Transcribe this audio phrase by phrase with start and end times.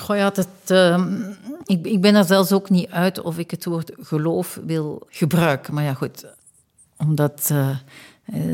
[0.00, 1.22] Goh ja, het, ehm,
[1.64, 5.74] ik, ik ben er zelfs ook niet uit of ik het woord geloof wil gebruiken.
[5.74, 6.26] Maar ja, goed,
[6.96, 7.68] omdat uh,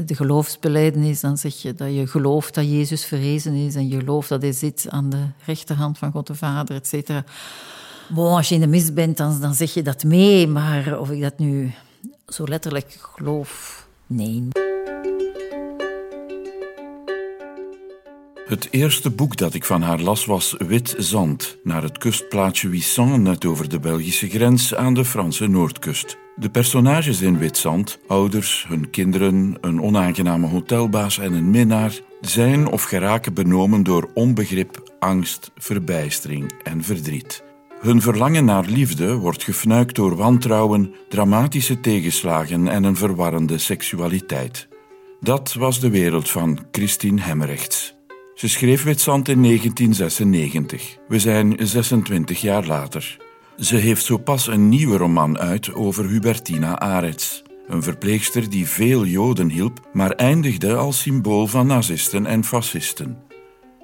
[0.06, 4.28] de geloofsbelijdenis, dan zeg je dat je gelooft dat Jezus verrezen is en je gelooft
[4.28, 7.24] dat hij zit aan de rechterhand van God de Vader, et cetera.
[8.14, 11.20] Als je in de mis bent, dan, dan zeg je dat mee, maar of ik
[11.20, 11.72] dat nu
[12.28, 14.65] zo letterlijk geloof, nee.
[18.46, 23.22] Het eerste boek dat ik van haar las was Wit Zand, naar het kustplaatsje Wissant,
[23.22, 26.16] net over de Belgische grens aan de Franse noordkust.
[26.36, 32.66] De personages in Wit Zand, ouders, hun kinderen, een onaangename hotelbaas en een minnaar, zijn
[32.66, 37.44] of geraken benomen door onbegrip, angst, verbijstering en verdriet.
[37.80, 44.68] Hun verlangen naar liefde wordt gefnuikt door wantrouwen, dramatische tegenslagen en een verwarrende seksualiteit.
[45.20, 47.95] Dat was de wereld van Christine Hemrechts.
[48.36, 50.96] Ze schreef Witzand in 1996.
[51.08, 53.16] We zijn 26 jaar later.
[53.58, 57.42] Ze heeft zo pas een nieuwe roman uit over Hubertina Arets.
[57.68, 63.18] Een verpleegster die veel Joden hielp, maar eindigde als symbool van nazisten en fascisten.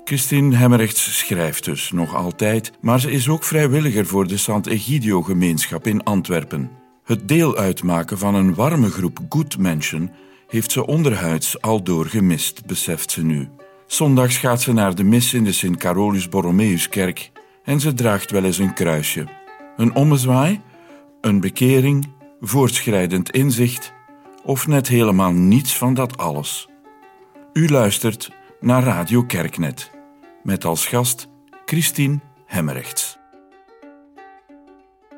[0.05, 6.03] Christine Hemmerrechts schrijft dus nog altijd, maar ze is ook vrijwilliger voor de Sant-Egidio-gemeenschap in
[6.03, 6.71] Antwerpen.
[7.05, 10.11] Het deel uitmaken van een warme groep good mensen
[10.49, 13.49] heeft ze onderhuids al doorgemist, beseft ze nu.
[13.93, 17.31] Zondags gaat ze naar de mis in de Sint Carolus Borromeuskerk
[17.65, 19.27] en ze draagt wel eens een kruisje.
[19.77, 20.61] Een ommezwaai,
[21.21, 22.09] een bekering,
[22.41, 23.93] voortschrijdend inzicht
[24.45, 26.69] of net helemaal niets van dat alles.
[27.53, 29.91] U luistert naar Radio Kerknet
[30.43, 31.29] met als gast
[31.65, 33.19] Christine Hemmerrechts.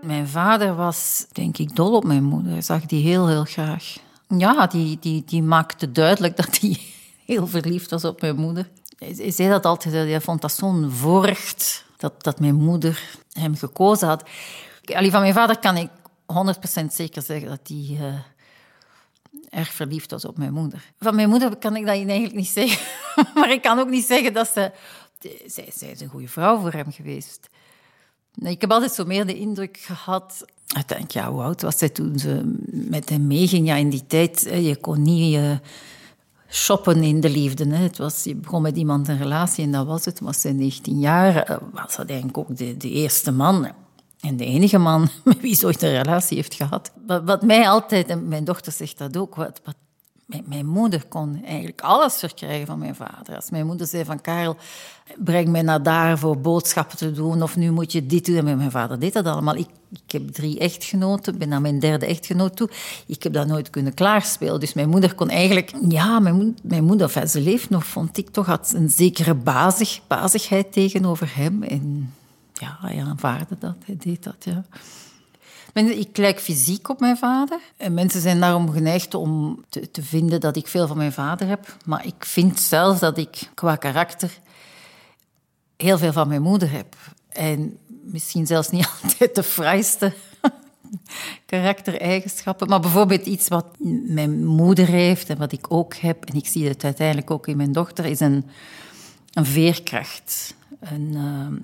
[0.03, 2.63] Mijn vader was, denk ik, dol op mijn moeder.
[2.63, 3.97] Zag die heel, heel graag.
[4.29, 6.79] Ja, die, die, die maakte duidelijk dat hij
[7.25, 8.71] heel verliefd was op mijn moeder.
[8.99, 14.09] Hij zei dat altijd, hij vond dat zo'n voorrecht dat, dat mijn moeder hem gekozen
[14.09, 14.25] had.
[14.85, 15.89] Allee, van mijn vader kan ik
[16.83, 18.15] 100% zeker zeggen dat hij uh,
[19.49, 20.93] erg verliefd was op mijn moeder.
[20.99, 22.87] Van mijn moeder kan ik dat eigenlijk niet zeggen.
[23.35, 24.73] maar ik kan ook niet zeggen dat ze...
[25.47, 27.49] Zij, zij is een goede vrouw voor hem geweest.
[28.35, 30.45] Ik heb altijd zo meer de indruk gehad...
[30.79, 33.67] Ik denk, ja, hoe oud was zij toen ze met hem meeging?
[33.67, 35.61] Ja, in die tijd, je kon niet...
[36.55, 37.67] Shoppen in de liefde.
[37.67, 37.83] Hè.
[37.83, 40.21] Het was, je begon met iemand een relatie en dat was het.
[40.21, 43.69] Was hij 19 jaar, eh, was dat eigenlijk ook de, eerste man.
[44.21, 46.93] En de enige man met wie ze een relatie heeft gehad.
[47.07, 49.75] Wat, wat mij altijd, en mijn dochter zegt dat ook, wat, wat
[50.27, 53.35] mijn, moeder kon eigenlijk alles verkrijgen van mijn vader.
[53.37, 54.57] Als mijn moeder zei van Karel,
[55.17, 58.47] breng mij naar daar voor boodschappen te doen of nu moet je dit doen.
[58.47, 59.57] En mijn vader deed dat allemaal.
[59.57, 62.71] Ik, ik heb drie echtgenoten, ben naar mijn derde echtgenoot toe.
[63.07, 64.61] Ik heb dat nooit kunnen klaarspelen.
[64.61, 65.73] Dus mijn moeder kon eigenlijk...
[65.89, 70.01] Ja, mijn, mijn moeder, enfin, ze leeft nog, vond ik toch, had een zekere bazig,
[70.07, 71.63] bazigheid tegenover hem.
[71.63, 72.13] En
[72.53, 74.65] ja, hij aanvaarde dat, hij deed dat, ja.
[75.75, 77.59] Ik lijk fysiek op mijn vader.
[77.77, 81.49] En mensen zijn daarom geneigd om te, te, vinden dat ik veel van mijn vader
[81.49, 81.77] heb.
[81.85, 84.39] Maar ik vind zelf dat ik qua karakter
[85.77, 86.97] heel veel van mijn moeder heb.
[87.29, 90.13] En misschien zelfs niet altijd de fraaiste
[91.47, 92.69] karaktereigenschappen.
[92.69, 93.67] Maar bijvoorbeeld iets wat
[94.07, 97.57] mijn moeder heeft en wat ik ook heb, en ik zie het uiteindelijk ook in
[97.57, 98.45] mijn dochter, is een,
[99.33, 100.55] een veerkracht.
[100.81, 101.13] Een,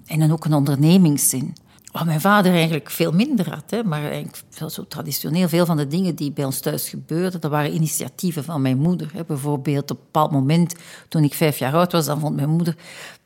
[0.06, 1.54] uh, en ook een ondernemingszin.
[1.92, 3.70] Wat mijn vader eigenlijk veel minder had.
[3.70, 7.50] Hè, maar eigenlijk zo traditioneel veel van de dingen die bij ons thuis gebeurden, dat
[7.50, 9.10] waren initiatieven van mijn moeder.
[9.12, 9.24] Hè.
[9.24, 10.74] Bijvoorbeeld op een bepaald moment,
[11.08, 12.76] toen ik vijf jaar oud was, dan vond mijn moeder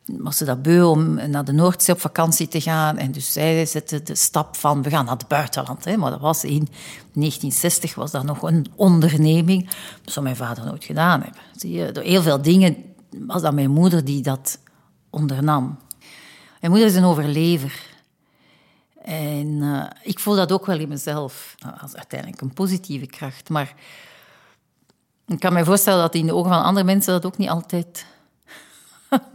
[0.06, 2.98] was ze dat beu om naar de Noordzee op vakantie te gaan.
[2.98, 5.84] En dus zij zette de stap van, we gaan naar het buitenland.
[5.84, 5.96] Hè.
[5.96, 6.69] Maar dat was in
[7.12, 9.69] 1960 was dat nog een onderneming.
[10.02, 11.41] Dat zou mijn vader nooit gedaan hebben.
[11.56, 12.76] Zie je, door heel veel dingen
[13.19, 14.58] was dat mijn moeder die dat
[15.10, 15.78] ondernam.
[16.60, 17.94] Mijn moeder is een overlever.
[19.04, 23.48] En uh, ik voel dat ook wel in mezelf, nou, als uiteindelijk een positieve kracht.
[23.48, 23.75] Maar
[25.26, 28.06] ik kan me voorstellen dat in de ogen van andere mensen dat ook niet altijd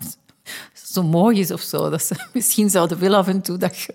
[0.93, 1.89] zo mooi is of zo.
[1.89, 3.93] Dat ze misschien zouden willen af en toe dat je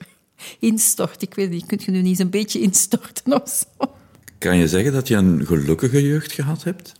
[0.58, 1.22] instort.
[1.22, 3.94] Ik weet niet, kunt je nu niet eens een beetje instorten of zo?
[4.38, 6.92] Kan je zeggen dat je een gelukkige jeugd gehad hebt?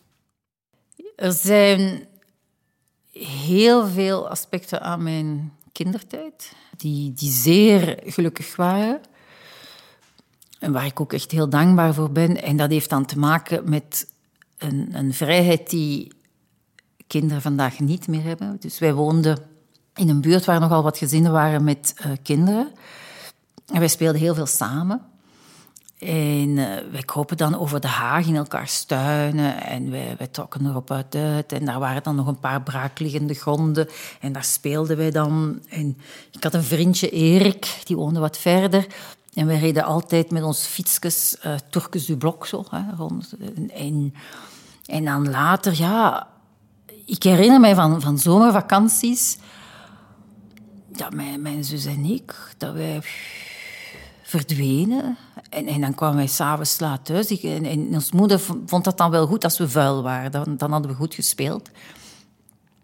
[1.16, 2.06] Er zijn
[3.12, 9.00] heel veel aspecten aan mijn kindertijd die, die zeer gelukkig waren.
[10.58, 12.42] En waar ik ook echt heel dankbaar voor ben.
[12.42, 14.08] En dat heeft dan te maken met
[14.58, 16.12] een, een vrijheid die
[17.06, 18.56] kinderen vandaag niet meer hebben.
[18.60, 19.38] Dus wij woonden
[19.94, 22.72] in een buurt waar nogal wat gezinnen waren met uh, kinderen.
[23.66, 25.00] En wij speelden heel veel samen.
[26.04, 30.66] En uh, wij kropen dan over de haag in elkaars tuinen en wij, wij trokken
[30.66, 31.52] erop uit uit.
[31.52, 33.88] En daar waren dan nog een paar braakliggende gronden
[34.20, 35.60] en daar speelden wij dan.
[35.68, 35.98] En
[36.30, 38.86] ik had een vriendje, Erik, die woonde wat verder.
[39.34, 43.34] En wij reden altijd met ons fietsjes uh, Turkes du Blok zo, hè, rond.
[43.74, 44.14] En,
[44.86, 46.32] en dan later, ja...
[47.06, 49.38] Ik herinner mij van, van zomervakanties...
[50.96, 53.00] Ja, mijn, mijn zus en ik, dat wij
[54.22, 55.16] verdwenen.
[55.54, 57.40] En, en dan kwamen wij s'avonds laat thuis.
[57.40, 60.32] En, en ons moeder vond dat dan wel goed als we vuil waren.
[60.56, 61.70] Dan, hadden we goed gespeeld.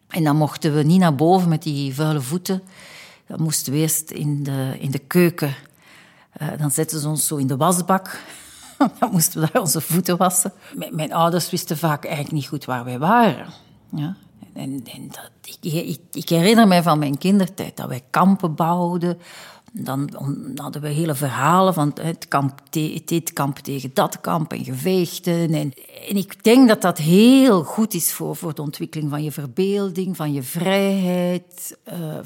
[0.08, 2.62] En dan mochten we niet naar boven met die vuile voeten.
[3.26, 5.54] Dan moesten we eerst in de, in de keuken.
[6.42, 8.20] Uh, dan zetten ze ons zo in de wasbak.
[8.98, 10.52] dan moesten we daar onze voeten wassen.
[10.90, 13.46] Mijn, ouders wisten vaak eigenlijk niet goed waar wij waren.
[13.94, 14.16] Ja?
[14.52, 15.10] En, en
[15.44, 19.18] ik, ik, ik herinner mij van mijn kindertijd dat wij kampen bouwden
[19.72, 20.10] dan
[20.54, 22.60] hadden we hele verhalen van het kamp,
[23.04, 25.54] dit kamp tegen dat kamp en gevechten.
[25.54, 25.72] En,
[26.08, 30.16] en, ik denk dat dat heel goed is voor, voor de ontwikkeling van je verbeelding,
[30.16, 31.78] van je vrijheid.
[31.92, 32.18] Uh,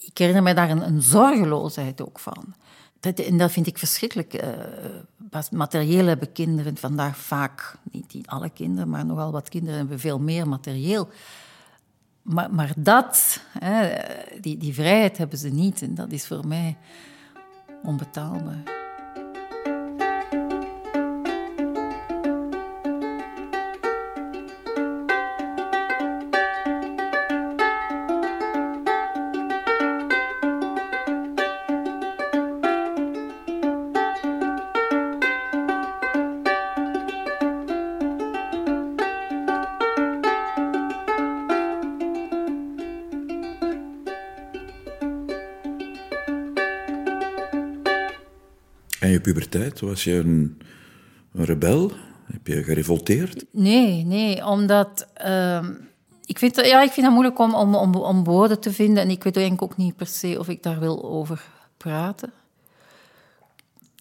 [0.00, 2.54] ik herinner me daar een, zorgeloosheid ook van.
[3.00, 4.42] En dat vind ik verschrikkelijk.
[5.32, 9.98] Uh, materieel hebben kinderen vandaag vaak, niet, niet alle kinderen, maar nogal wat kinderen hebben
[9.98, 11.08] veel meer materieel.
[12.22, 13.96] Maar, maar dat, hè,
[14.40, 15.82] die, die vrijheid hebben ze niet.
[15.82, 16.76] En dat is voor mij
[17.82, 18.77] onbetaalbaar.
[49.32, 49.80] Puberteit?
[49.80, 50.58] Was je een,
[51.32, 51.92] een rebel?
[52.24, 53.44] Heb je gerevolteerd?
[53.50, 55.06] Nee, nee, omdat...
[55.24, 55.68] Uh,
[56.24, 59.02] ik, vind, ja, ik vind het moeilijk om, om, om, woorden te vinden.
[59.02, 61.42] En ik weet ook niet per se of ik daar wil over
[61.76, 62.32] praten.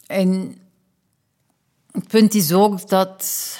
[0.07, 0.57] En
[1.91, 3.57] het punt is ook dat,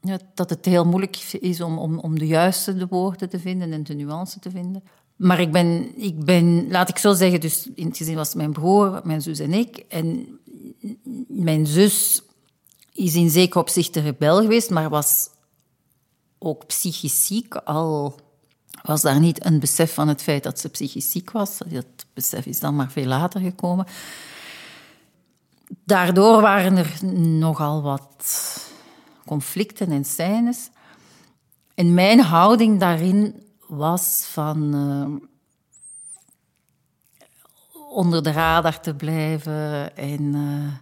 [0.00, 3.72] ja, dat het heel moeilijk is om, om, om de juiste de woorden te vinden
[3.72, 4.82] en de nuance te vinden.
[5.18, 8.52] Maar ik ben, ik ben, laat ik zo zeggen, dus in het gezin was mijn
[8.52, 9.76] broer, mijn zus en ik.
[9.88, 10.38] En
[11.28, 12.22] mijn zus
[12.92, 15.28] is in zekere opzicht een rebel geweest, maar was
[16.38, 17.54] ook psychisch ziek.
[17.54, 18.20] Al
[18.82, 21.58] was daar niet een besef van het feit dat ze psychisch ziek was.
[21.66, 23.86] Dat besef is dan maar veel later gekomen.
[25.84, 28.26] Daardoor waren er nogal wat
[29.26, 30.70] conflicten en scènes.
[31.74, 35.16] En mijn houding daarin was van uh,
[37.90, 39.96] onder de radar te blijven.
[39.96, 40.72] En uh,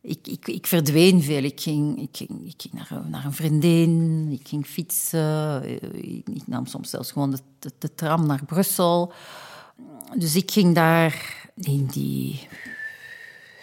[0.00, 1.42] ik, ik, ik verdween veel.
[1.42, 5.64] Ik ging, ik ging, ik ging naar, naar een vriendin, ik ging fietsen.
[5.94, 9.12] Ik, ik nam soms zelfs gewoon de, de, tram naar Brussel.
[10.16, 12.48] Dus ik ging daar in die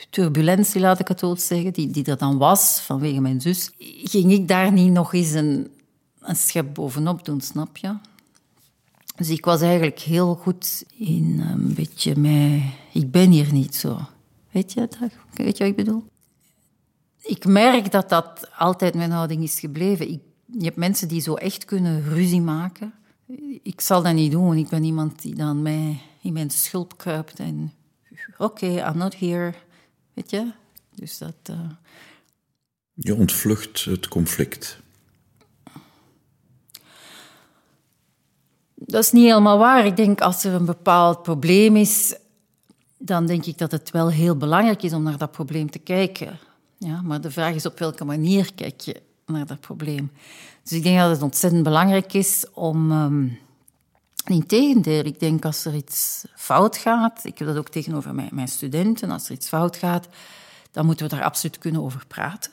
[0.09, 3.71] turbulentie, laat ik het zo zeggen, die, die er dan was vanwege mijn zus,
[4.03, 5.71] ging ik daar niet nog eens een,
[6.19, 7.95] een schep bovenop doen, snap je?
[9.19, 12.73] Dus ik was eigenlijk heel goed in een beetje mij...
[12.93, 13.99] Ik ben hier niet zo.
[14.51, 15.09] Weet je, dat?
[15.33, 16.03] Weet je wat ik bedoel?
[17.21, 20.11] Ik merk dat dat altijd mijn houding is gebleven.
[20.11, 22.93] Ik, je hebt mensen die zo echt kunnen ruzie maken.
[23.63, 24.57] Ik zal dat niet doen.
[24.57, 27.73] Ik ben iemand die dan mij in mijn schulp kruipt en...
[28.37, 29.53] Oké, I'm not here.
[30.13, 30.51] Weet je?
[30.95, 31.35] Dus dat...
[31.49, 31.69] Uh...
[32.93, 34.79] Je ontvlucht het conflict.
[38.85, 39.85] Dat is niet helemaal waar.
[39.85, 42.15] Ik denk als er een bepaald probleem is,
[42.97, 46.39] dan denk ik dat het wel heel belangrijk is om naar dat probleem te kijken.
[46.77, 50.11] Ja, maar de vraag is op welke manier kijk je naar dat probleem.
[50.63, 52.91] Dus ik denk dat het ontzettend belangrijk is om.
[52.91, 53.39] Um,
[54.25, 58.47] Integendeel, ik denk als er iets fout gaat, ik heb dat ook tegenover mijn, mijn
[58.47, 60.07] studenten, als er iets fout gaat,
[60.71, 62.51] dan moeten we daar absoluut kunnen over praten.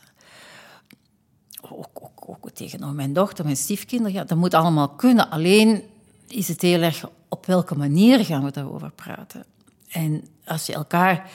[1.61, 1.88] Ook,
[2.26, 5.30] ook, tegenover mijn dochter, mijn stiefkinderen, ja, dat moet allemaal kunnen.
[5.30, 5.83] Alleen
[6.28, 9.45] is het heel erg op welke manier gaan we daarover praten.
[9.88, 11.30] En als je elkaar,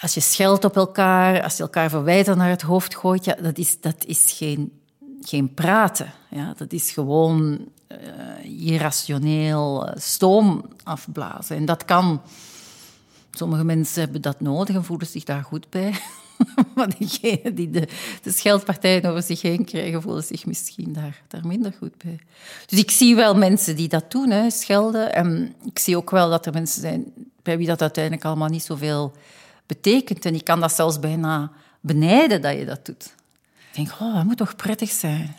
[0.00, 3.58] als je scheldt op elkaar, als je elkaar verwijten naar het hoofd gooit, ja, dat
[3.58, 4.80] is, dat is geen,
[5.20, 6.12] geen praten.
[6.30, 11.56] Ja, dat is gewoon uh, irrationeel eh, stoom afblazen.
[11.56, 12.22] En dat kan.
[13.30, 15.94] Sommige mensen hebben dat nodig en voelen zich daar goed bij.
[16.86, 17.88] maar diegenen die de,
[18.24, 22.18] scheldpartijen over zich heen krijgen, voelen zich misschien daar, daar minder goed bij.
[22.66, 25.14] Dus ik zie wel mensen die dat doen, hè, schelden.
[25.14, 28.62] En ik zie ook wel dat er mensen zijn bij wie dat uiteindelijk allemaal niet
[28.62, 29.12] zoveel
[29.66, 30.24] betekent.
[30.24, 33.14] En ik kan dat zelfs bijna benijden dat je dat doet.
[33.70, 35.36] Ik denk, oh, dat moet toch prettig zijn.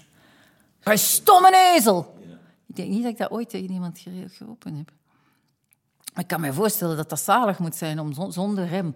[0.84, 2.18] Een stomme ezel!
[2.68, 4.92] Ik denk niet dat ik dat ooit tegen iemand geroepen heb.
[6.16, 8.96] Ik kan me voorstellen dat dat zalig moet zijn om zonder rem.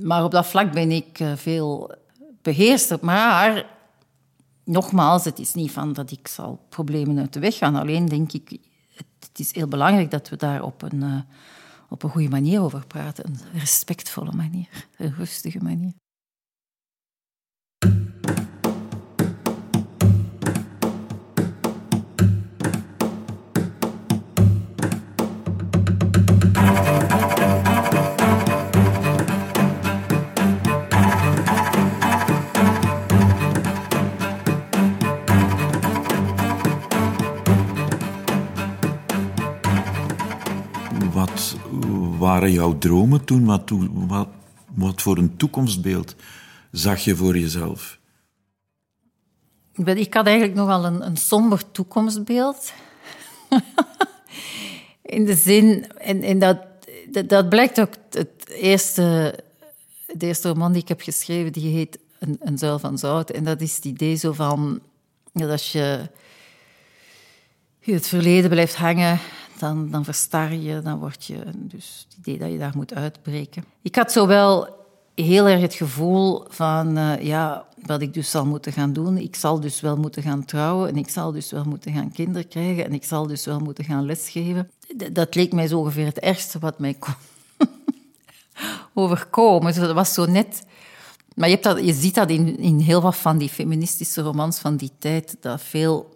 [0.00, 1.94] Maar op dat vlak ben ik eh, veel
[2.42, 2.98] beheerster.
[3.00, 3.66] Maar
[4.64, 7.76] nogmaals, het is niet van dat ik zal problemen uit de weg gaan.
[7.76, 8.58] Alleen denk ik,
[9.18, 11.20] het is heel belangrijk dat we daar op een, uh,
[11.88, 13.24] op een goede manier over praten.
[13.26, 15.92] Een respectvolle manier, een rustige manier.
[42.24, 43.44] Waren jouw dromen toen?
[43.44, 44.28] Wat, wat,
[44.74, 46.14] wat voor een toekomstbeeld
[46.70, 47.98] zag je voor jezelf?
[49.84, 52.72] Ik had eigenlijk nogal een, een somber toekomstbeeld.
[55.02, 56.58] In de zin, en, dat,
[57.26, 59.38] dat, blijkt ook het eerste,
[60.06, 63.30] de eerste roman die ik heb geschreven, die heet Een, een zuil van zout.
[63.30, 64.80] En dat is het idee zo van,
[65.32, 66.08] dat als je
[67.80, 69.18] het verleden blijft hangen,
[69.64, 71.38] dan, dan verstar je, dan word je...
[71.56, 73.64] Dus het idee dat je daar moet uitbreken.
[73.82, 74.68] Ik had zowel
[75.14, 79.18] heel erg het gevoel van, uh, ja, wat ik dus zal moeten gaan doen.
[79.18, 82.48] Ik zal dus wel moeten gaan trouwen en ik zal dus wel moeten gaan kinderen
[82.48, 84.70] krijgen en ik zal dus wel moeten gaan lesgeven.
[85.12, 87.14] dat leek mij zo ongeveer het ergste wat mij kon
[89.04, 89.72] overkomen.
[89.72, 90.64] Dus dat was zo net...
[91.34, 94.58] Maar je, hebt dat, je ziet dat in, in heel wat van die feministische romans
[94.58, 96.13] van die tijd, dat veel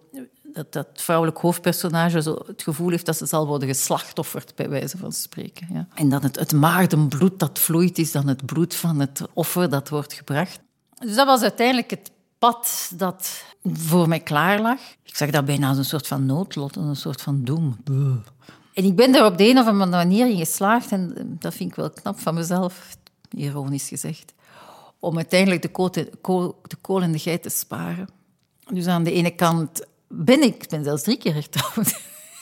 [0.52, 4.98] dat dat vrouwelijk hoofdpersonage zo het gevoel heeft dat ze zal worden geslachtofferd, bij wijze
[4.98, 5.68] van spreken.
[5.72, 5.86] Ja.
[5.94, 9.88] En dat het, het maagdenbloed dat vloeit, is dan het bloed van het offer dat
[9.88, 10.60] wordt gebracht.
[10.98, 14.78] Dus dat was uiteindelijk het pad dat voor mij klaar lag.
[15.02, 17.76] Ik zag dat bijna als een soort van noodlot, een soort van doem.
[18.74, 21.70] En ik ben er op de een of andere manier in geslaagd, en dat vind
[21.70, 22.96] ik wel knap van mezelf,
[23.30, 24.34] ironisch gezegd,
[24.98, 25.90] om uiteindelijk de kool,
[26.62, 28.08] de kool en de geit te sparen.
[28.72, 32.00] Dus aan de ene kant ben ik, ik ben zelfs drie keer getrouwd.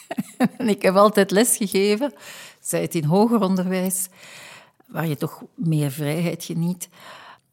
[0.76, 2.12] ik heb altijd lesgegeven,
[2.60, 4.08] zij het in hoger onderwijs,
[4.86, 6.88] waar je toch meer vrijheid geniet.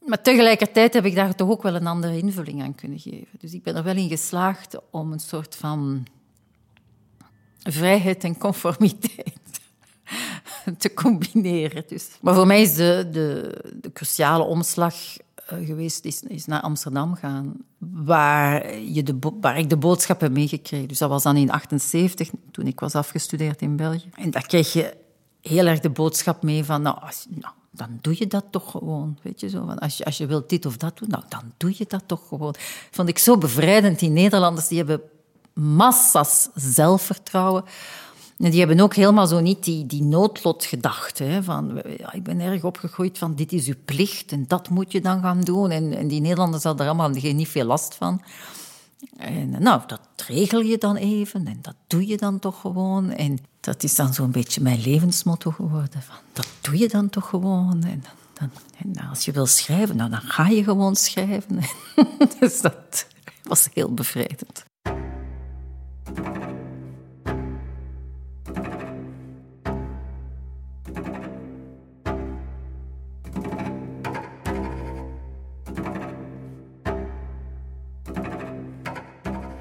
[0.05, 3.39] Maar tegelijkertijd heb ik daar toch ook wel een andere invulling aan kunnen geven.
[3.39, 6.05] Dus ik ben er wel in geslaagd om een soort van
[7.63, 9.61] vrijheid en conformiteit
[10.77, 11.83] te combineren.
[11.87, 12.09] Dus.
[12.21, 14.95] Maar voor mij is de, de, cruciale omslag
[15.35, 17.53] eh, geweest is naar Amsterdam gaan,
[17.91, 19.15] waar, je de,
[19.55, 20.87] ik de boodschap heb meegekregen.
[20.87, 24.09] Dus dat was dan in 78, toen ik was afgestudeerd in België.
[24.15, 24.93] En daar kreeg je
[25.41, 26.97] heel erg de boodschap mee van, nou,
[27.29, 29.17] nou dan doe je dat toch gewoon.
[29.21, 31.53] Weet je, zo, van als, je, als je wilt dit of dat doen, nou, dan
[31.57, 32.55] doe je dat toch gewoon.
[32.91, 33.99] Vond ik zo bevrijdend.
[33.99, 35.01] Die Nederlanders die hebben
[35.53, 37.63] massa's zelfvertrouwen.
[38.49, 41.39] Die hebben ook helemaal zo niet die, die noodlotgedachte.
[41.43, 41.81] Van,
[42.11, 45.41] ik ben erg opgegroeid van dit is uw plicht en dat moet je dan gaan
[45.41, 45.71] doen.
[45.71, 48.21] En, en die Nederlanders hadden er allemaal niet veel last van.
[49.17, 53.11] En nou, dat regel je dan even en dat doe je dan toch gewoon.
[53.11, 56.01] En dat is dan zo'n beetje mijn levensmotto geworden.
[56.01, 57.83] Van, dat doe je dan toch gewoon.
[57.83, 61.59] En, dan, en als je wil schrijven, nou, dan ga je gewoon schrijven.
[62.39, 63.07] dus dat
[63.43, 64.63] was heel bevrijdend.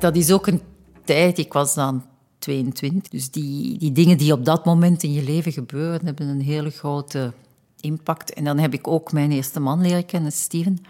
[0.03, 0.63] Dat is ook een
[1.05, 2.05] tijd, ik was dan
[2.39, 6.41] 22, dus die, die dingen die op dat moment in je leven gebeuren, hebben een
[6.41, 7.33] hele grote
[7.81, 8.33] impact.
[8.33, 10.85] En dan heb ik ook mijn eerste man leren kennen, Steven.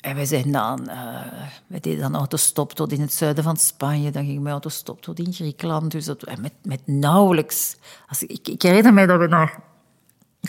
[0.00, 4.10] En wij zijn dan, uh, deden dan autostop tot in het zuiden van Spanje.
[4.10, 5.90] Dan ging mijn autostop tot in Griekenland.
[5.90, 7.76] Dus dat, met, met nauwelijks.
[8.08, 9.62] Als ik, ik herinner mij dat we naar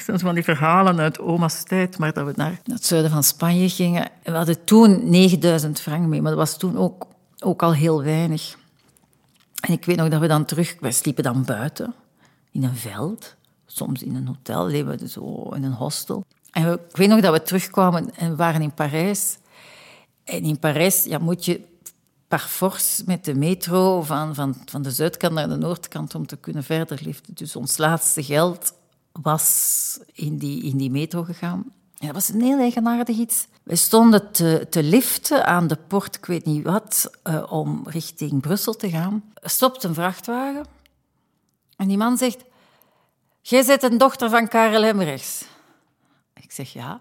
[0.05, 3.69] dat van die verhalen uit oma's tijd, maar dat we naar het zuiden van Spanje
[3.69, 4.09] gingen.
[4.23, 7.07] We hadden toen 9000 frank mee, maar dat was toen ook
[7.39, 8.57] ook al heel weinig.
[9.59, 10.75] En ik weet nog dat we dan terug...
[10.79, 11.93] Wij sliepen dan buiten,
[12.51, 13.35] in een veld.
[13.65, 16.25] Soms in een hotel, leven we zo in een hostel.
[16.51, 19.37] En ik weet nog dat we terugkwamen en we waren in Parijs.
[20.23, 21.61] En in Parijs ja, moet je
[22.27, 26.37] par force met de metro van, van, van de zuidkant naar de noordkant om te
[26.37, 27.35] kunnen verder liften.
[27.35, 28.73] Dus ons laatste geld
[29.11, 31.63] was in die, in die metro gegaan.
[31.97, 33.47] En dat was een heel eigenaardig iets.
[33.67, 38.41] We stonden te, te liften aan de port, ik weet niet wat, uh, om richting
[38.41, 39.33] Brussel te gaan.
[39.33, 40.65] Er stopt een vrachtwagen.
[41.75, 42.43] En die man zegt...
[43.41, 45.45] Jij bent een dochter van Karel Hemrechts.
[46.33, 46.99] Ik zeg, ja.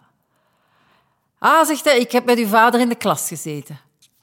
[1.38, 3.80] Ah, zegt hij, ik heb met uw vader in de klas gezeten.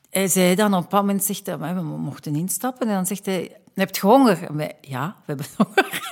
[0.10, 2.88] Hij zei dan op een moment, zegt hij, we mochten instappen.
[2.88, 4.56] En dan zegt hij, heb je honger?
[4.56, 5.86] Wij, ja, we hebben honger.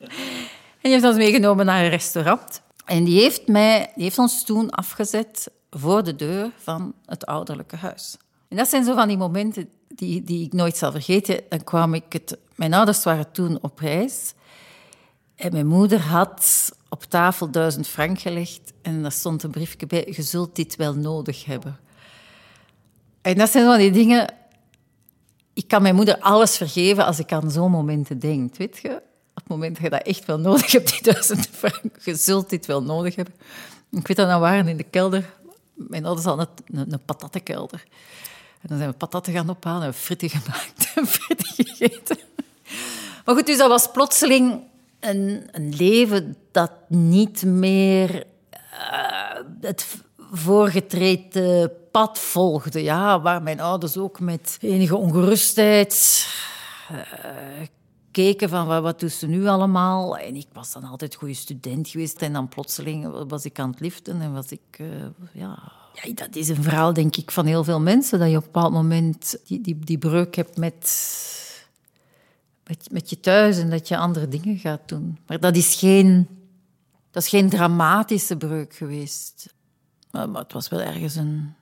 [0.00, 0.10] en
[0.82, 2.62] die heeft ons meegenomen naar een restaurant.
[2.84, 7.76] En die heeft, mij, die heeft ons toen afgezet voor de deur van het ouderlijke
[7.76, 8.16] huis.
[8.48, 11.40] En dat zijn zo van die momenten die, die ik nooit zal vergeten.
[11.48, 12.38] Dan kwam ik het...
[12.54, 14.34] Mijn ouders waren toen op reis.
[15.34, 18.72] En mijn moeder had op tafel duizend frank gelegd.
[18.82, 20.12] En daar stond een briefje bij.
[20.16, 21.78] Je zult dit wel nodig hebben.
[23.20, 24.34] En dat zijn van die dingen...
[25.54, 29.02] Ik kan mijn moeder alles vergeven als ik aan zo'n momenten denk, weet je?
[29.34, 32.50] Op het moment dat je dat echt wel nodig hebt, die duizend frank, je zult
[32.50, 33.34] dit wel nodig hebben.
[33.90, 35.32] Ik weet dat we waren in de kelder.
[35.74, 37.84] Mijn ouders hadden een, een patattenkelder.
[38.60, 42.18] En dan zijn we patatten gaan ophalen en fritten gemaakt en fritten gegeten.
[43.24, 44.60] Maar goed, dus dat was plotseling
[45.00, 48.24] een, een leven dat niet meer
[48.72, 49.96] uh, het
[50.32, 52.82] voorgetreden pad volgde.
[52.82, 56.26] Ja, waar mijn ouders ook met enige ongerustheid
[56.92, 56.98] uh,
[58.12, 60.18] keken van wat, wat doen ze nu allemaal.
[60.18, 62.22] En ik was dan altijd goede student geweest.
[62.22, 64.78] En dan plotseling was ik aan het liften en was ik...
[64.80, 64.86] Uh,
[65.32, 68.18] ja, ja, dat is een verhaal, denk ik, van heel veel mensen.
[68.18, 70.90] Dat je op een bepaald moment die, die, die breuk hebt met,
[72.66, 75.18] met, met je thuis en dat je andere dingen gaat doen.
[75.26, 76.28] Maar dat is geen,
[77.10, 79.54] dat is geen dramatische breuk geweest.
[80.10, 81.54] Maar, het was wel ergens een,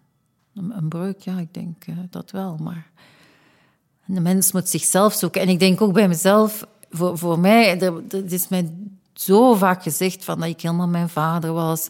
[0.54, 2.56] een, breuk, ja, ik denk uh, dat wel.
[2.56, 2.90] Maar
[4.14, 5.40] de mens moet zichzelf zoeken.
[5.40, 8.70] En ik denk ook bij mezelf, voor, voor mij, er is mij
[9.14, 11.88] zo vaak gezegd van dat ik helemaal mijn vader was.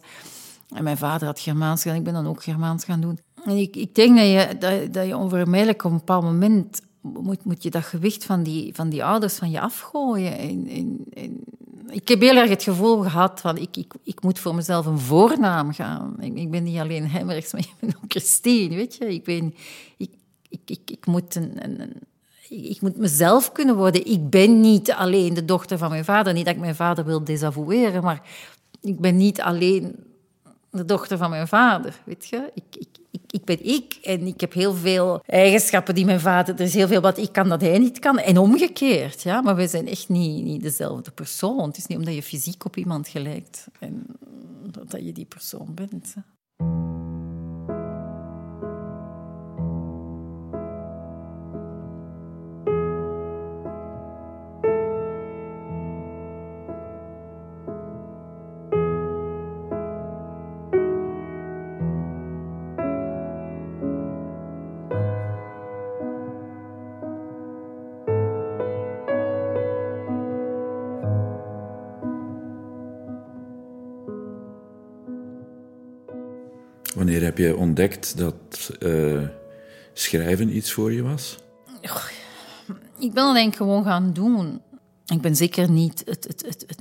[0.75, 3.19] En mijn vader had Germaans gedaan, ik ben dan ook Germaans gaan doen.
[3.45, 7.63] En ik, ik denk dat je, dat, je onvermijdelijk op een bepaald moment moet, moet
[7.63, 10.39] je dat gewicht van die, van die ouders van je afgooien.
[10.39, 11.45] En, en, en
[11.91, 14.99] ik heb heel erg het gevoel gehad van ik, ik, ik moet voor mezelf een
[14.99, 16.17] voornaam gaan.
[16.21, 19.15] Ik, ik ben niet alleen Hemmerichs, maar ik ben ook Christine, weet je.
[19.15, 19.55] Ik, ben,
[19.97, 20.11] ik,
[20.49, 21.93] ik, ik, ik moet een, een,
[22.51, 24.07] ik moet mezelf kunnen worden.
[24.07, 26.33] Ik ben niet alleen de dochter van mijn vader.
[26.33, 28.23] Niet dat ik mijn vader wil desavoueren, maar
[28.81, 29.97] ik ben niet alleen
[30.71, 32.51] de dochter van mijn vader, weet je.
[32.55, 36.55] Ik, ik, ik, ik, ben ik en ik heb heel veel eigenschappen die mijn vader...
[36.55, 38.19] Er is heel veel wat ik kan dat hij niet kan.
[38.19, 39.41] En omgekeerd, ja.
[39.41, 41.67] Maar we zijn echt niet, niet dezelfde persoon.
[41.69, 44.07] Het is niet omdat je fysiek op iemand gelijkt en
[44.89, 46.15] dat je die persoon bent.
[77.41, 79.29] Je ontdekt dat uh,
[79.93, 81.39] schrijven iets voor je was?
[82.99, 84.61] Ik ben dat gewoon gaan doen.
[85.07, 86.77] Ik ben zeker niet het, het, het,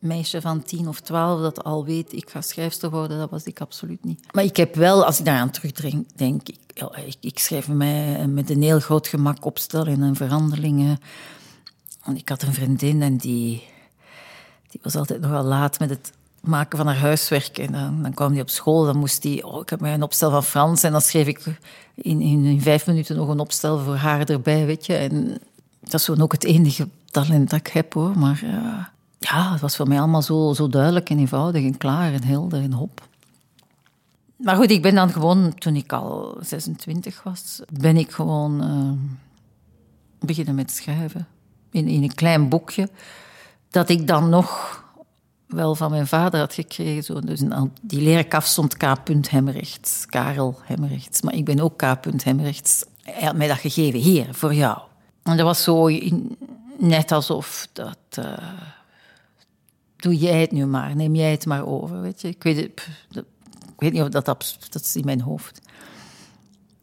[0.00, 3.18] meisje van tien of twaalf dat al weet, ik ga schrijfster worden.
[3.18, 4.32] Dat was ik absoluut niet.
[4.32, 6.58] Maar ik heb wel, als ik daaraan terugdenk, denk ik,
[7.06, 10.98] ik, ik schrijf mij met een heel groot gemak opstellen en verhandelingen.
[12.04, 13.62] En ik had een vriendin en die,
[14.68, 17.58] die was altijd nogal laat met het maken van haar huiswerk.
[17.58, 19.42] En dan, dan kwam hij op school, dan moest hij...
[19.42, 21.44] Oh, ik heb mij een opstel van Frans en dan schreef ik
[21.94, 24.94] in, in, vijf minuten nog een opstel voor haar erbij, weet je.
[24.94, 25.38] En
[25.80, 28.18] dat is gewoon ook het enige talent dat ik heb, hoor.
[28.18, 28.84] Maar uh,
[29.18, 32.62] ja, het was voor mij allemaal zo, zo duidelijk en eenvoudig en klaar en helder
[32.62, 33.06] en hop.
[34.36, 38.92] Maar goed, ik ben dan gewoon, toen ik al 26 was, ben ik gewoon uh,
[40.20, 41.26] beginnen met schrijven.
[41.70, 42.88] In, in een klein boekje,
[43.70, 44.82] dat ik dan nog
[45.48, 47.02] wel van mijn vader had gekregen.
[47.02, 47.20] Zo.
[47.20, 47.42] Dus
[47.82, 48.82] die leren kaf stond K.
[49.28, 51.22] Hemrechts, Karel Hemrechts.
[51.22, 51.82] Maar ik ben ook K.
[52.22, 52.84] Hemrechts.
[53.02, 54.78] Hij had mij dat gegeven, hier, voor jou.
[55.22, 55.88] En dat was zo
[56.78, 57.98] net alsof dat...
[58.18, 58.24] Uh,
[59.96, 62.28] doe jij het nu maar, neem jij het maar over, weet je.
[62.28, 62.58] Ik weet,
[63.78, 64.24] ik niet of dat...
[64.70, 65.60] Dat is in mijn hoofd.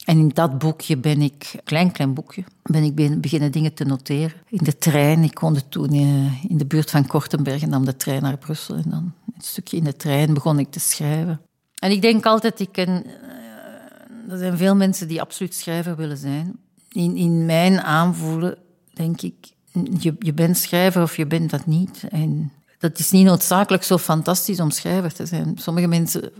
[0.06, 4.34] En in dat boekje ben ik, klein klein boekje, ben ik beginnen dingen te noteren.
[4.50, 7.96] In de trein, ik woonde toen eh, in de buurt van Kortenberg en nam de
[7.96, 8.76] trein naar Brussel.
[8.76, 11.42] En dan een stukje in de trein begon ik te schrijven.
[11.76, 16.18] En ik denk altijd, ik ken, uh, er zijn veel mensen die absoluut schrijver willen
[16.18, 16.56] zijn.
[16.92, 18.58] In, in mijn aanvoelen
[18.94, 19.52] denk ik,
[20.00, 22.04] je, je bent schrijver of je bent dat niet.
[22.10, 25.58] En dat is niet noodzakelijk zo fantastisch om schrijver te zijn.
[25.58, 26.32] Sommige mensen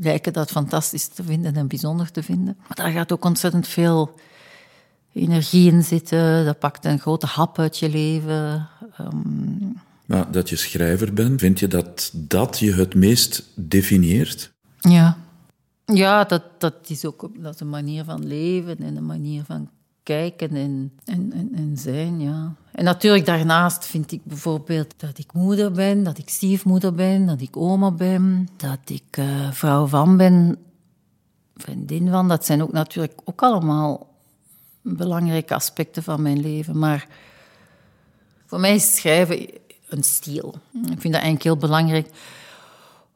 [0.00, 2.56] lijken dat fantastisch te vinden en bijzonder te vinden.
[2.60, 4.14] Maar daar gaat ook ontzettend veel
[5.12, 6.44] energie in zitten.
[6.44, 8.68] Dat pakt een grote hap uit je leven.
[9.00, 14.52] Um, Maar dat je schrijver bent, vind je dat dat je het meest definieert?
[14.80, 15.18] Ja,
[15.84, 19.70] ja dat, dat is ook dat is een manier van leven en een manier van
[20.06, 22.20] kijken en, en, en, en, zijn.
[22.20, 22.54] Ja.
[22.72, 27.40] En natuurlijk daarnaast vind ik bijvoorbeeld dat ik moeder ben, dat ik stiefmoeder ben, dat
[27.40, 30.56] ik oma ben, dat ik uh, vrouw van ben,
[31.56, 32.28] vriendin van.
[32.28, 34.14] Dat zijn ook natuurlijk ook allemaal
[34.82, 36.78] belangrijke aspecten van mijn leven.
[36.78, 37.06] Maar
[38.46, 39.48] voor mij is schrijven
[39.88, 40.54] een stiel.
[40.72, 42.08] Ik vind dat eigenlijk heel belangrijk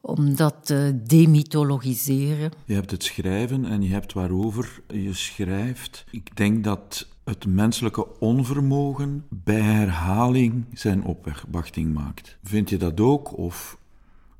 [0.01, 2.51] om dat te demythologiseren.
[2.65, 6.05] Je hebt het schrijven en je hebt waarover je schrijft.
[6.11, 12.37] Ik denk dat het menselijke onvermogen bij herhaling zijn opwachting maakt.
[12.43, 13.37] Vind je dat ook?
[13.37, 13.77] Of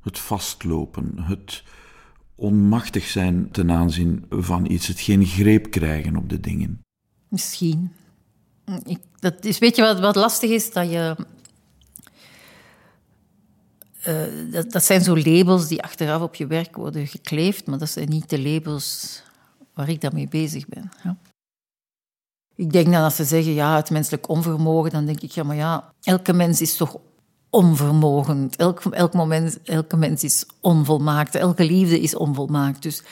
[0.00, 1.62] het vastlopen, het
[2.34, 6.80] onmachtig zijn ten aanzien van iets, het geen greep krijgen op de dingen?
[7.28, 7.92] Misschien.
[8.84, 10.72] Ik, dat is, weet je wat, wat lastig is?
[10.72, 11.16] Dat je
[14.08, 17.90] uh, dat, dat, zijn zo labels die achteraf op je werk worden gekleefd, maar dat
[17.90, 19.22] zijn niet de labels
[19.74, 20.90] waar ik dan mee bezig ben.
[21.02, 21.16] Ja.
[22.54, 25.56] Ik denk dan als ze zeggen, ja, het menselijk onvermogen, dan denk ik, ja, maar
[25.56, 26.96] ja, elke mens is toch
[27.50, 28.56] onvermogend.
[28.56, 31.34] Elk, elk moment, elke mens is onvolmaakt.
[31.34, 32.82] Elke liefde is onvolmaakt.
[32.82, 33.02] Dus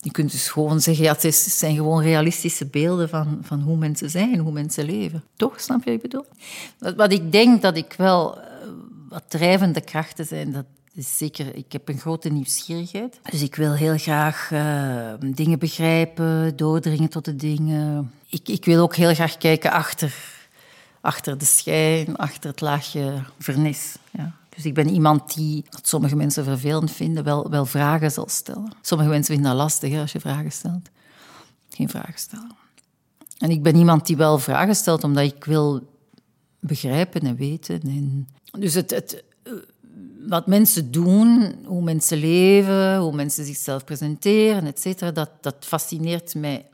[0.00, 4.10] je kunt dus gewoon zeggen, ja, het zijn gewoon realistische beelden van, van hoe mensen
[4.10, 5.24] zijn, hoe mensen leven.
[5.36, 6.24] Toch, snap je wat ik bedoel?
[6.96, 8.38] Wat ik denk dat ik wel
[9.10, 11.54] wat drijvende krachten zijn, dat is zeker.
[11.54, 13.20] Ik heb een grote nieuwsgierigheid.
[13.30, 18.12] Dus ik wil heel graag uh, dingen begrijpen, doordringen tot de dingen.
[18.28, 20.14] Ik, ik wil ook heel graag kijken achter,
[21.00, 23.96] achter de schijn, achter het laagje vernis.
[24.10, 24.32] Ja.
[24.48, 28.72] Dus ik ben iemand die, wat sommige mensen vervelend vinden, wel, wel vragen zal stellen.
[28.80, 30.88] Sommige mensen vinden dat lastig als je vragen stelt.
[31.70, 32.56] Geen vragen stellen.
[33.38, 35.88] En ik ben iemand die wel vragen stelt, omdat ik wil
[36.60, 37.80] begrijpen en weten.
[37.80, 39.24] En dus het, het,
[40.28, 46.34] wat mensen doen, hoe mensen leven, hoe mensen zichzelf presenteren, et cetera, dat, dat fascineert
[46.34, 46.66] mij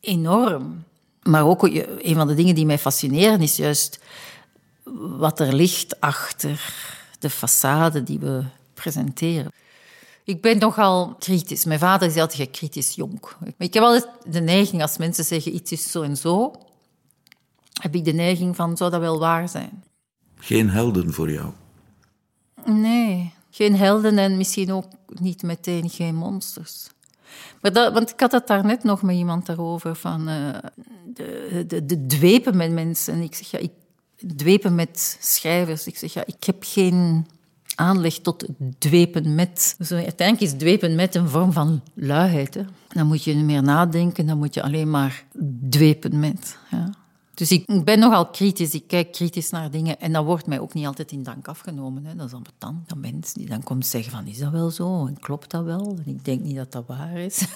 [0.00, 0.84] enorm.
[1.22, 3.98] Maar ook een van de dingen die mij fascineren is juist
[5.18, 6.74] wat er ligt achter
[7.18, 9.52] de façade die we presenteren.
[10.24, 11.64] Ik ben nogal kritisch.
[11.64, 13.20] Mijn vader is altijd kritisch jong.
[13.58, 16.52] Ik heb altijd de neiging als mensen zeggen iets is zo en zo,
[17.72, 19.84] heb ik de neiging van zou dat wel waar zijn.
[20.44, 21.52] Geen helden voor jou?
[22.64, 26.86] Nee, geen helden en misschien ook niet meteen geen monsters.
[27.60, 30.48] Maar dat, want ik had het daar net nog met iemand daarover, van uh,
[31.14, 33.20] de, de, de, dwepen met mensen.
[33.20, 33.70] Ik zeg, ja, ik
[34.36, 35.86] dwepen met schrijvers.
[35.86, 37.26] Ik zeg, ja, ik heb geen
[37.74, 38.46] aanleg tot
[38.78, 39.74] dwepen met.
[39.78, 42.58] Dus uiteindelijk is dwepen met een vorm van luiheid.
[42.88, 45.24] Dan moet je niet meer nadenken, dan moet je alleen maar
[45.68, 46.58] dwepen met.
[46.70, 47.02] Ja.
[47.34, 50.74] Dus ik ben nogal kritisch, ik kijk kritisch naar dingen en dat wordt mij ook
[50.74, 52.04] niet altijd in dank afgenomen.
[52.04, 52.14] Hè.
[52.14, 55.06] Dat is dan dan, dan mensen die dan komen zeggen van, is dat wel zo?
[55.06, 55.98] En klopt dat wel?
[56.04, 57.44] En ik denk niet dat dat waar is.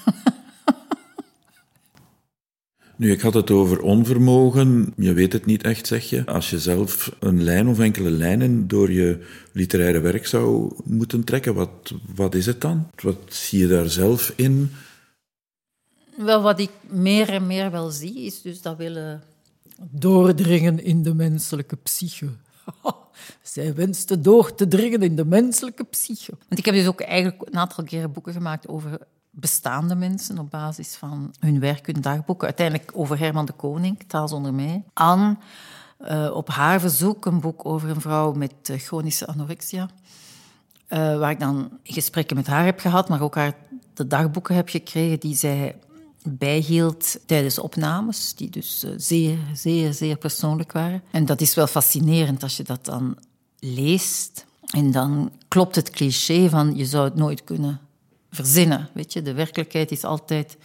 [2.99, 4.93] Nu, ik had het over onvermogen.
[4.97, 6.27] Je weet het niet echt, zeg je.
[6.27, 11.55] Als je zelf een lijn of enkele lijnen door je literaire werk zou moeten trekken,
[11.55, 12.91] wat, wat is het dan?
[13.03, 14.71] Wat zie je daar zelf in?
[16.17, 19.23] Wel, wat ik meer en meer wel zie, is dus dat willen
[19.91, 22.29] doordringen in de menselijke psyche.
[23.43, 26.33] Zij wenste door te dringen in de menselijke psyche.
[26.49, 28.99] Want ik heb dus ook eigenlijk een aantal keren boeken gemaakt over
[29.31, 32.47] bestaande mensen op basis van hun werk, hun dagboeken.
[32.47, 34.85] Uiteindelijk over Herman de Koning, Taal zonder mij.
[34.93, 35.37] Anne,
[36.01, 39.89] uh, op haar verzoek een boek over een vrouw met uh, chronische anorexia.
[40.89, 43.55] Uh, waar ik dan gesprekken met haar heb gehad, maar ook haar
[43.95, 45.77] de dagboeken heb gekregen die zij
[46.23, 51.03] bijhield tijdens opnames, die dus eh, zeer, zeer, zeer persoonlijk waren.
[51.11, 53.17] En dat is wel fascinerend als je dat dan
[53.59, 54.47] leest.
[54.67, 57.81] En dan klopt het cliché van je zou het nooit kunnen
[58.31, 58.89] verzinnen.
[58.93, 60.57] Weet je, de werkelijkheid is altijd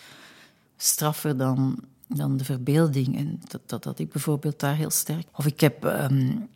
[0.77, 3.17] straffer dan, dan de verbeelding.
[3.17, 5.27] En dat, dat had ik bijvoorbeeld daar heel sterk.
[5.35, 6.47] Of ik heb um,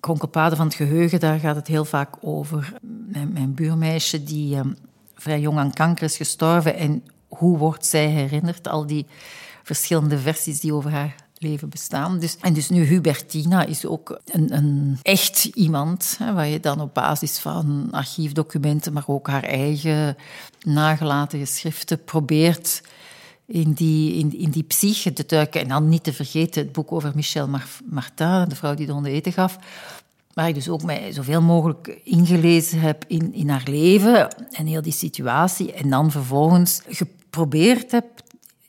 [0.00, 2.72] Kronkelpaden van het geheugen, daar gaat het heel vaak over.
[2.82, 4.76] Mijn, mijn buurmeisje die um,
[5.14, 7.02] vrij jong aan kanker is gestorven en
[7.36, 8.68] hoe wordt zij herinnerd?
[8.68, 9.06] Al die
[9.62, 12.18] verschillende versies die over haar leven bestaan.
[12.18, 16.80] Dus, en dus nu Hubertina is ook een, een echt iemand, hè, waar je dan
[16.80, 20.16] op basis van archiefdocumenten, maar ook haar eigen
[20.62, 22.82] nagelaten geschriften probeert
[23.46, 25.60] in die, in, in die psyche te duiken.
[25.60, 27.48] En dan niet te vergeten het boek over Michel
[27.84, 29.58] Martin, de vrouw die de honden eten gaf.
[30.32, 34.82] Waar ik dus ook mij zoveel mogelijk ingelezen heb in, in haar leven en heel
[34.82, 35.72] die situatie.
[35.72, 38.04] En dan vervolgens geprobeerd heb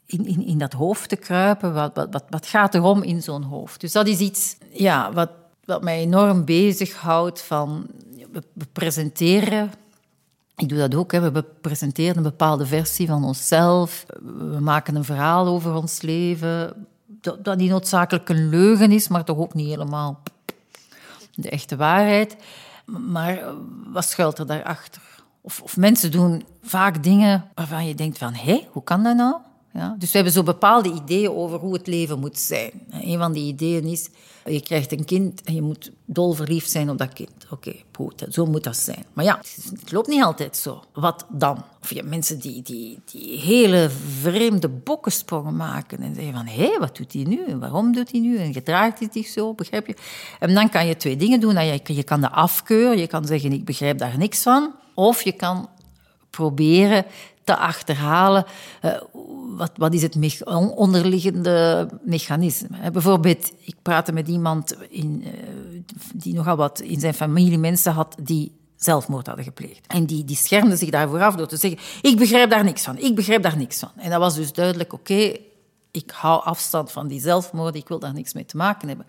[0.06, 1.74] in, in, in dat hoofd te kruipen.
[1.74, 3.82] Wat, wat, wat, gaat er om in zo'n hoofd?
[3.82, 5.30] Dus dat is iets ja, wat
[5.66, 7.88] wat mij enorm bezighoudt van...
[8.32, 9.72] We, we presenteren...
[10.56, 11.32] Ik doe dat ook, hè.
[11.32, 14.06] we presenteren een bepaalde versie van onszelf.
[14.52, 16.88] We maken een verhaal over ons leven.
[17.06, 20.22] Dat, dat niet noodzakelijk een leugen is, maar toch ook niet helemaal
[21.36, 22.36] de echte waarheid.
[22.86, 23.40] Maar
[23.92, 25.02] wat schuilt er daarachter?
[25.42, 28.34] Of, of mensen doen vaak dingen waarvan je denkt van...
[28.34, 29.36] Hé, hoe kan dat nou?
[29.74, 29.96] Ja?
[30.00, 32.72] Dus we hebben zo bepaalde ideeën over hoe het leven moet zijn.
[32.92, 34.10] Een van die ideeën is,
[34.46, 37.43] je krijgt een kind en je moet dolverliefd zijn op dat kind.
[37.54, 39.06] Oké, okay, zo moet dat zijn.
[39.14, 39.38] Maar ja,
[39.80, 40.84] het loopt niet altijd zo.
[40.94, 41.64] Wat dan?
[41.82, 43.90] Of je mensen die, die, die hele
[44.22, 47.46] vreemde bokkensprongen maken en zeggen van, hé, wat doet hij nu?
[47.46, 48.38] En waarom doet hij nu?
[48.38, 49.96] En gedraagt hij zich zo, begrijp je?
[50.40, 51.66] En dan kan je twee dingen doen.
[51.66, 54.74] Je, je kan de afkeuren, je kan zeggen, ik begrijp daar niks van.
[54.94, 55.70] Of je kan
[56.38, 57.06] proberen
[57.44, 58.46] te achterhalen
[58.82, 58.92] uh,
[59.58, 60.44] wat, wat is het
[60.76, 62.92] onderliggende mechanisme.
[62.92, 65.32] Bijvoorbeeld, ik praatte met iemand in, uh,
[66.14, 69.88] die nogal wat in zijn familie mensen had die zelfmoord hadden gepleegd.
[69.88, 72.98] En die, die schermde zich daarvoor af door te zeggen, ik begrijp daar niks van,
[72.98, 73.92] ik begrijp daar niks van.
[73.96, 75.36] En dat was dus duidelijk, oké,
[75.92, 79.06] ik hou afstand van die zelfmoord, ik wil daar niks mee te maken hebben.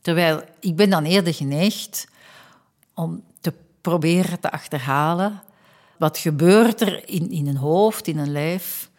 [0.00, 2.08] Terwijl ik ben dan eerder geneigd
[2.94, 5.42] om te proberen te achterhalen
[5.98, 8.90] wat gebeurt er in, in een hoofd, in een lijf,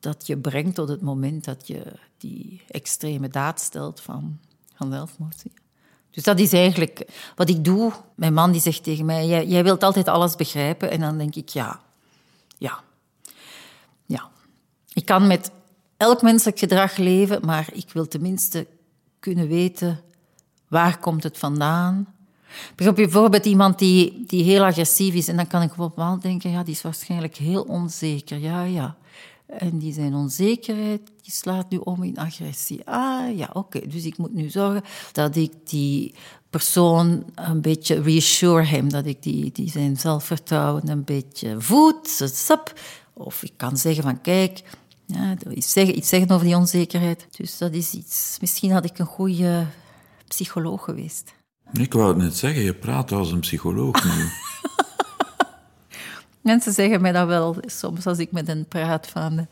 [0.00, 1.82] dat je brengt tot het moment dat je
[2.18, 4.38] die extreme daad stelt van,
[4.74, 5.42] van zelfmoord.
[6.10, 7.92] Dus dat is eigenlijk wat ik doe.
[8.14, 10.90] Mijn man die zegt tegen mij, jij, jij wilt altijd alles begrijpen.
[10.90, 11.80] En dan denk ik, ja,
[12.58, 12.80] ja,
[14.06, 14.30] ja.
[14.92, 15.50] Ik kan met
[15.96, 18.66] elk menselijk gedrag leven, maar ik wil tenminste
[19.18, 20.00] kunnen weten
[20.68, 22.13] waar komt het vandaan
[22.74, 26.74] Bijvoorbeeld iemand die, die heel agressief is, en dan kan ik wel denken, ja, die
[26.74, 28.38] is waarschijnlijk heel onzeker.
[28.38, 28.96] Ja, ja.
[29.46, 32.80] En die zijn onzekerheid, die slaat nu om in agressie.
[32.84, 33.80] Ah, ja, oké.
[33.88, 36.14] Dus ik moet nu zorgen dat ik die
[36.50, 42.72] persoon een beetje reassure hem, dat ik die, die zijn zelfvertrouwen een beetje voed, sap.
[43.12, 44.62] Of ik kan zeggen van, kijk,
[45.06, 47.26] ja, iets, zeggen, iets zeggen over die onzekerheid.
[47.36, 48.36] Dus dat is iets.
[48.40, 49.66] Misschien had ik een goede
[50.28, 51.33] psycholoog geweest.
[51.72, 54.28] Ik wou het net zeggen, je praat als een psycholoog nu.
[56.40, 59.44] Mensen zeggen mij dat wel soms als ik met hen praat, van, eh,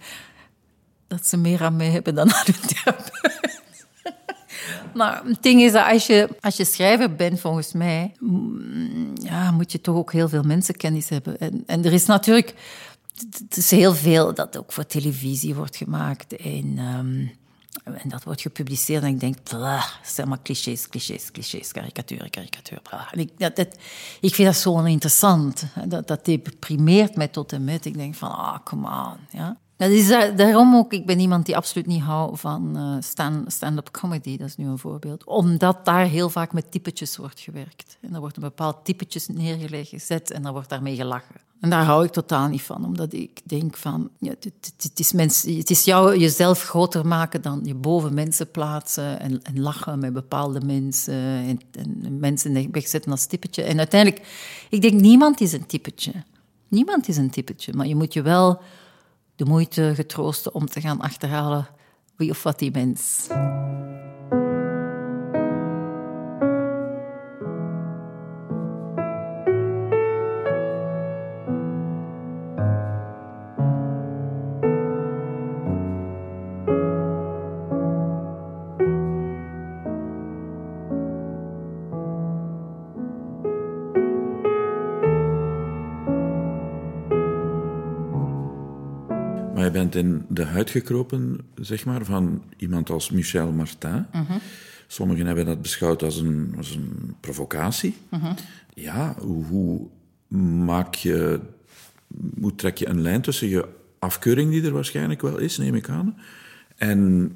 [1.07, 3.81] dat ze meer aan mij hebben dan aan hun therapeut.
[4.94, 9.51] maar het ding is dat als je, als je schrijver bent, volgens mij, mm, ja,
[9.51, 11.38] moet je toch ook heel veel mensenkennis hebben.
[11.66, 12.55] En, er is natuurlijk
[13.40, 16.37] het is heel veel dat ook voor televisie wordt gemaakt.
[16.37, 17.33] En um,
[17.85, 22.81] en dat wordt gepubliceerd en ik denk, het zijn maar clichés, clichés, clichés, karikatuur, karikatuur.
[23.11, 23.77] En ik, dat,
[24.21, 25.65] ik vind dat zo interessant.
[25.87, 27.85] Dat, dat deprimeert mij tot en met.
[27.85, 29.17] Ik denk van, ah, come on.
[29.31, 29.57] Ja?
[29.77, 34.37] Dat is daarom ook, ik ben iemand die absoluut niet houdt van uh, stand-up comedy,
[34.37, 35.25] dat is nu een voorbeeld.
[35.25, 37.99] Omdat daar heel vaak met typetjes wordt gewerkt.
[38.01, 41.41] En er wordt een bepaald typetjes neergelegd, gezet en dan wordt daarmee gelachen.
[41.62, 44.35] En daar hou ik totaal niet van, omdat ik denk van, ja,
[44.83, 49.42] het, is mensen, het is jou jezelf groter maken dan je boven mensen plaatsen en,
[49.42, 53.62] en lachen met bepaalde mensen en, en mensen wegzetten als typetje.
[53.62, 54.27] En uiteindelijk,
[54.70, 56.12] ik denk, niemand is een typetje.
[56.68, 58.61] Niemand is een typetje, maar je moet je wel
[59.37, 61.68] de moeite getroosten om te gaan achterhalen
[62.16, 63.27] wie of wat die mens.
[89.73, 94.07] Bent in de huid gekropen, zeg maar, van iemand als Michel Martin.
[94.87, 97.97] Sommigen hebben dat beschouwd als een, als een provocatie.
[98.75, 99.89] Ja, hoe, hoe,
[100.65, 101.41] maak je...
[102.41, 105.89] Hoe trek je een lijn tussen je afkeuring, die er waarschijnlijk wel is, neem ik
[105.89, 106.17] aan,
[106.77, 107.33] en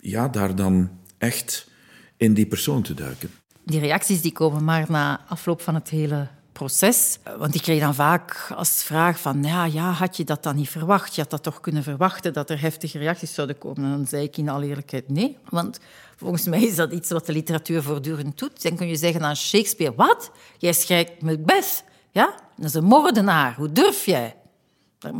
[0.00, 1.70] ja, daar dan echt
[2.16, 3.30] in die persoon te duiken?
[3.64, 7.18] Die reacties die komen maar na afloop van het hele proces.
[7.38, 10.68] Want ik kreeg dan vaak als vraag van, ja, ja, had je dat dan niet
[10.68, 11.14] verwacht?
[11.14, 13.84] Je had dat toch kunnen verwachten, dat er heftige reacties zouden komen?
[13.84, 15.38] En dan zei ik in alle eerlijkheid nee.
[15.48, 15.78] Want
[16.16, 18.62] volgens mij is dat iets wat de literatuur voortdurend doet.
[18.62, 20.30] Dan kun je zeggen aan Shakespeare, wat?
[20.58, 22.34] Jij schrijft Macbeth, ja?
[22.56, 24.36] Dat is een moordenaar, hoe durf jij?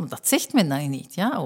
[0.09, 1.13] Dat zegt men dan niet.
[1.13, 1.41] Ja?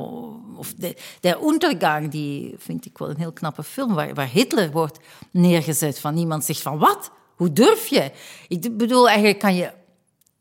[0.55, 4.71] Of de, de Untergang, die vind ik wel een heel knappe film, waar, waar Hitler
[4.71, 4.99] wordt
[5.31, 5.99] neergezet.
[5.99, 7.11] Van iemand zegt van, wat?
[7.37, 8.11] Hoe durf je?
[8.47, 9.71] Ik bedoel, eigenlijk kan je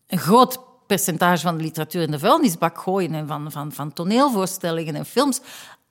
[0.06, 4.94] een groot percentage van de literatuur in de vuilnisbak gooien en van, van, van toneelvoorstellingen
[4.94, 5.40] en films.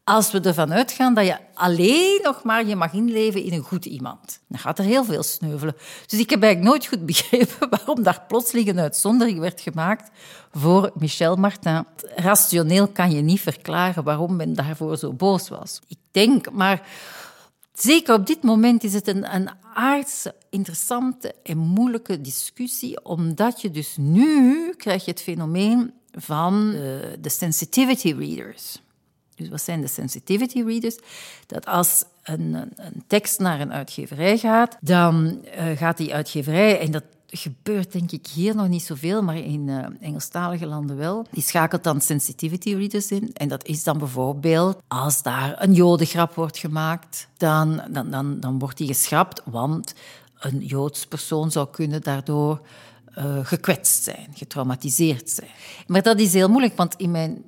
[0.04, 3.86] als we ervan uitgaan dat je alleen nog maar je mag inleven in een goed
[3.86, 4.40] iemand.
[4.48, 5.76] Dan gaat er heel veel sneuvelen.
[6.06, 10.10] Dus ik heb eigenlijk nooit goed begrepen waarom daar plotseling een uitzondering werd gemaakt
[10.52, 11.86] voor Michel Martin.
[12.16, 15.80] Rationeel kan je niet verklaren waarom men daarvoor zo boos was.
[15.88, 16.88] Ik denk, maar
[17.74, 23.72] zeker op dit moment is het een, een aardse, interessante en moeilijke discussie, omdat je
[23.72, 28.82] dus nu krijg je het fenomeen van de, de sensitivity readers.
[29.36, 30.96] Dus wat zijn de sensitivity readers?
[31.46, 36.92] Dat als een, een tekst naar een uitgeverij gaat, dan uh, gaat die uitgeverij, en
[36.92, 41.26] dat gebeurt denk ik hier nog niet zoveel, maar in uh, Engelstalige landen wel.
[41.32, 43.34] Die schakelt dan sensitivity readers in.
[43.34, 48.60] En dat is dan bijvoorbeeld als daar een jodengrap wordt gemaakt, dan, dan, dan, dan
[48.60, 49.94] wordt die geschrapt, want
[50.46, 52.62] een Joods persoon zou kunnen daardoor
[53.18, 55.50] uh, gekwetst zijn, getraumatiseerd zijn.
[55.88, 57.44] Maar dat is heel moeilijk, want in mijn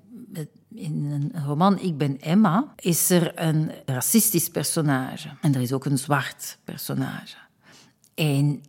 [0.77, 5.29] in een roman Ik ben Emma is er een racistisch personage.
[5.41, 7.35] En er is ook een zwart personage.
[8.15, 8.63] En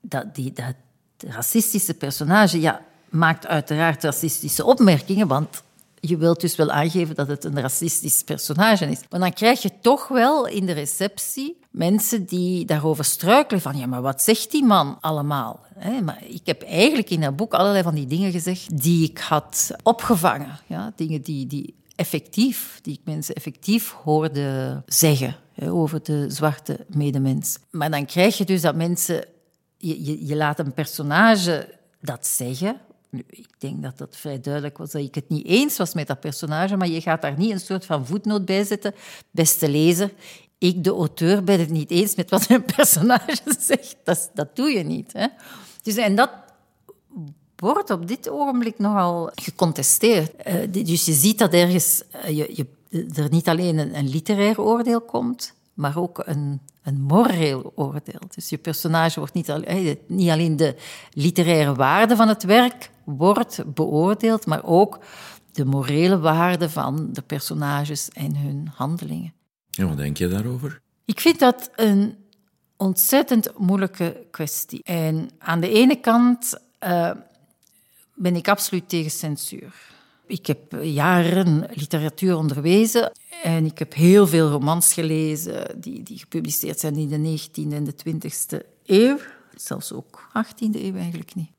[0.00, 0.74] dat, die, dat
[1.16, 5.62] racistische personage ja, maakt uiteraard racistische opmerkingen, want
[6.00, 9.00] je wilt dus wel aangeven dat het een racistisch personage is.
[9.10, 13.86] Maar dan krijg je toch wel in de receptie mensen die daarover struikelen van ja,
[13.86, 15.60] maar wat zegt die man allemaal?
[16.02, 19.70] Maar ik heb eigenlijk in dat boek allerlei van die dingen gezegd die ik had
[19.82, 20.58] opgevangen.
[20.66, 20.92] Ja?
[20.96, 27.58] Dingen die, die effectief, die ik mensen effectief hoorde zeggen over de zwarte medemens.
[27.70, 29.24] Maar dan krijg je dus dat mensen...
[29.76, 32.80] Je, je, laat een personage dat zeggen
[33.12, 36.06] nu, ik denk dat dat vrij duidelijk was dat ik het niet eens was met
[36.06, 38.94] dat personage, maar je gaat daar niet een soort van voetnoot bij zetten.
[39.30, 40.12] Beste lezer,
[40.62, 43.96] ik, de auteur, ben het niet eens met wat een personage zegt.
[44.04, 45.12] Dat, dat doe je niet.
[45.12, 45.26] Hè?
[45.82, 46.30] Dus, en dat
[47.56, 50.32] wordt op dit ogenblik nogal gecontesteerd.
[50.46, 52.66] Uh, dus je ziet dat ergens uh, je, je,
[53.14, 58.20] er niet alleen een, literair oordeel komt, maar ook een, een moreel oordeel.
[58.34, 59.62] Dus je personage wordt niet, al,
[60.06, 60.76] niet alleen de
[61.12, 64.98] literaire waarde van het werk wordt beoordeeld, maar ook
[65.52, 69.32] de morele waarde van de personages en hun handelingen.
[69.78, 70.80] En wat denk je daarover?
[71.04, 72.16] Ik vind dat een
[72.76, 74.82] ontzettend moeilijke kwestie.
[74.82, 77.10] En aan de ene kant uh,
[78.14, 79.74] ben ik absoluut tegen censuur.
[80.26, 86.80] Ik heb jaren literatuur onderwezen en ik heb heel veel romans gelezen die, die gepubliceerd
[86.80, 89.18] zijn in de 19e en de 20e eeuw.
[89.54, 91.50] Zelfs ook 18e eeuw eigenlijk niet.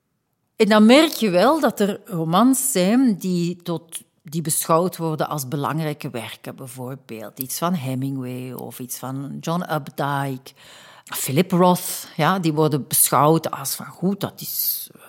[0.56, 5.48] En dan merk je wel dat er romans zijn die, tot, die beschouwd worden als
[5.48, 6.56] belangrijke werken.
[6.56, 10.52] Bijvoorbeeld iets van Hemingway of iets van John Updike.
[11.04, 15.02] Philip Roth, ja, die worden beschouwd als van goed, dat is uh,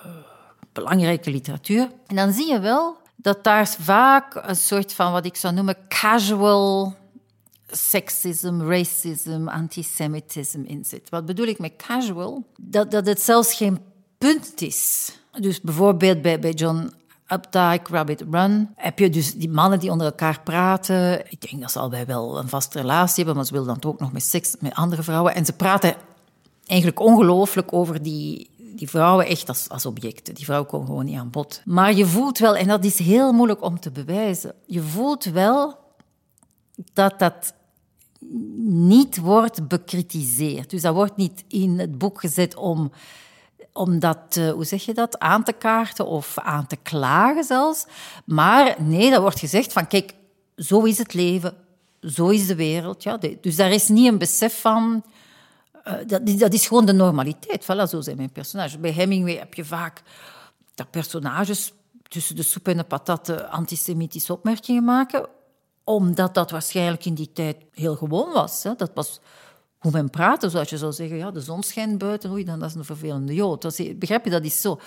[0.71, 1.89] belangrijke literatuur.
[2.07, 5.77] En dan zie je wel dat daar vaak een soort van wat ik zou noemen
[5.87, 6.95] casual
[7.67, 11.09] sexism, racism, antisemitism in zit.
[11.09, 12.45] Wat bedoel ik met casual?
[12.57, 13.79] Dat, dat het zelfs geen
[14.17, 15.11] punt is.
[15.31, 16.93] Dus bijvoorbeeld bij, bij John
[17.27, 21.31] Updike, Rabbit Run, heb je dus die mannen die onder elkaar praten.
[21.31, 23.99] Ik denk dat ze allebei wel een vaste relatie hebben, maar ze willen dan ook
[23.99, 25.35] nog met seks met andere vrouwen.
[25.35, 25.95] En ze praten
[26.65, 30.35] eigenlijk ongelooflijk over die, die vrouwen echt als, als objecten.
[30.35, 31.61] Die vrouwen komen gewoon niet aan bod.
[31.65, 35.77] Maar je voelt wel, en dat is heel moeilijk om te bewijzen, je voelt wel
[36.93, 37.53] dat dat
[38.67, 40.69] niet wordt bekritiseerd.
[40.69, 42.91] Dus dat wordt niet in het boek gezet om,
[43.77, 47.85] om dat, uh, hoe zeg je dat, aan te kaarten of aan te klagen zelfs.
[48.25, 50.13] Maar nee, dat wordt gezegd van, kijk,
[50.57, 51.53] zo is het leven,
[52.01, 53.03] zo is de wereld.
[53.03, 53.19] Ja.
[53.41, 55.03] Dus daar is niet een besef van
[55.87, 57.63] uh, dat, dat, is gewoon de normaliteit.
[57.63, 58.79] Voilà, zo zijn mijn personages.
[58.79, 60.01] Bij Hemingway heb je vaak
[60.75, 61.73] dat personages
[62.07, 65.27] tussen de soep en de patat antisemitische opmerkingen maken,
[65.83, 68.63] omdat dat waarschijnlijk in die tijd heel gewoon was.
[68.63, 68.75] Hè.
[68.75, 69.19] Dat was
[69.85, 71.17] hoe men praatte, zoals je zou zeggen.
[71.17, 73.61] Ja, de zon schijnt buiten, oei, dan dat is een vervelende jood.
[73.61, 74.79] Dat begrijp je, dat is zo.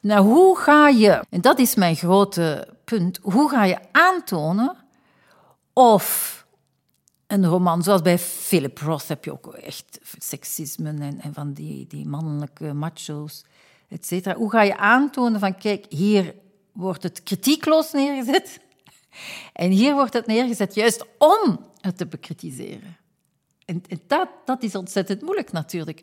[0.00, 4.76] Nou, hoe ga je, en dat is mijn grote punt, hoe ga je aantonen
[5.72, 6.38] of
[7.26, 11.86] een roman, zoals bij Philip Roth heb je ook echt seksisme en, en van die,
[11.86, 13.44] die mannelijke macho's,
[13.88, 14.34] et cetera.
[14.34, 16.34] Hoe ga je aantonen van, kijk, hier
[16.72, 18.60] wordt het kritiekloos neergezet
[19.52, 22.96] en hier wordt het neergezet juist om het te bekritiseren.
[23.70, 26.02] En, en dat, dat is ontzettend moeilijk natuurlijk.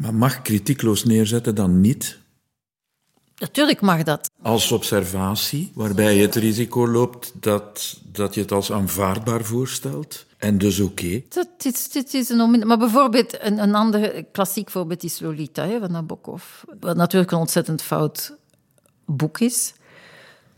[0.00, 2.18] Maar mag kritiekloos neerzetten dan niet?
[3.36, 4.30] Natuurlijk mag dat.
[4.42, 10.26] Als observatie, waarbij je het risico loopt dat, dat je het als aanvaardbaar voorstelt.
[10.38, 11.04] En dus oké.
[11.04, 11.26] Okay.
[11.56, 15.92] Dit, dit, is een Maar bijvoorbeeld, een, een ander klassiek voorbeeld is Lolita hè, van
[15.92, 16.44] Nabokov.
[16.80, 18.36] Wat natuurlijk een ontzettend fout
[19.04, 19.74] boek is.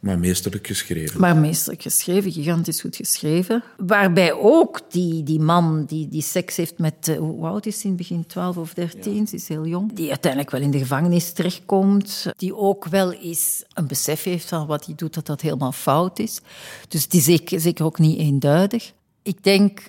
[0.06, 1.20] Maar meesterlijk geschreven.
[1.20, 3.62] Maar meesterlijk geschreven, gigantisch goed geschreven.
[3.76, 7.94] Waarbij ook die, die man die, die seks heeft met, uh, hoe oud is hij?
[7.94, 9.92] Begin 12 of 13, ze is heel jong.
[9.92, 12.26] Die uiteindelijk wel in de gevangenis terechtkomt.
[12.36, 16.18] Die ook wel eens een besef heeft van wat hij doet, dat dat helemaal fout
[16.18, 16.40] is.
[16.88, 18.92] Dus het is zeker, zeker ook niet eenduidig.
[19.22, 19.80] Ik denk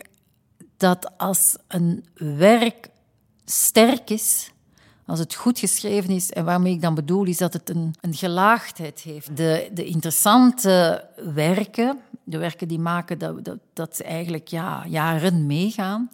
[0.77, 2.05] dat als een
[2.37, 2.89] werk
[3.45, 4.51] sterk is,
[5.07, 8.13] als het goed geschreven is, en waarmee ik dan bedoel, is dat het een, een
[8.13, 9.37] gelaagdheid heeft.
[9.37, 15.45] De, de interessante werken, de werken die maken dat, dat, dat ze eigenlijk ja, jaren
[15.45, 16.09] meegaan,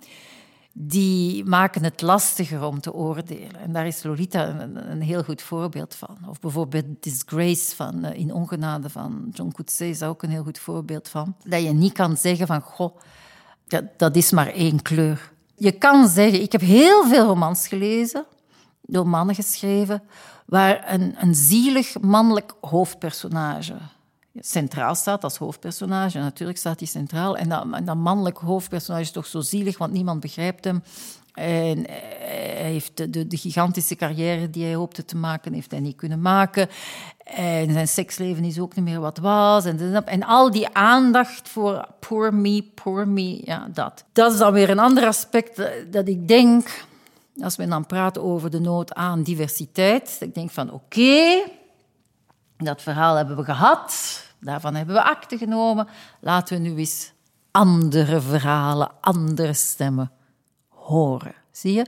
[0.73, 3.55] die maken het lastiger om te oordelen.
[3.55, 6.17] En daar is Lolita een, heel goed voorbeeld van.
[6.29, 10.59] Of bijvoorbeeld Disgrace van, uh, in Ongenade van John Coetzee is ook een heel goed
[10.59, 11.35] voorbeeld van.
[11.43, 12.97] Dat je niet kan zeggen van, goh,
[13.97, 15.31] dat is maar één kleur.
[15.55, 18.25] Je kan zeggen, ik heb heel veel romans gelezen,
[18.85, 20.03] door mannen geschreven,
[20.45, 23.75] waar een, een zielig mannelijk hoofdpersonage
[24.39, 26.19] centraal staat als hoofdpersonage.
[26.19, 27.37] Natuurlijk staat hij centraal.
[27.37, 30.83] En dat, dat mannelijk hoofdpersonage is toch zo zielig, want niemand begrijpt hem.
[31.33, 35.95] En hij heeft de, de, gigantische carrière die hij hoopte te maken, heeft hij niet
[35.95, 36.69] kunnen maken.
[37.23, 39.65] En zijn seksleven is ook niet meer wat was.
[39.65, 44.03] En, en al die aandacht voor poor me, poor me, ja, dat.
[44.11, 45.61] Dat is dan weer een ander aspect
[45.91, 46.85] dat ik denk
[47.41, 51.43] als we dan praten over de nood aan diversiteit, ik denk van oké,
[52.57, 55.87] dat verhaal hebben we gehad, daarvan hebben we akte genomen,
[56.19, 57.11] laten we nu eens
[57.51, 60.11] andere verhalen, andere stemmen
[60.69, 61.35] horen.
[61.51, 61.85] Zie je?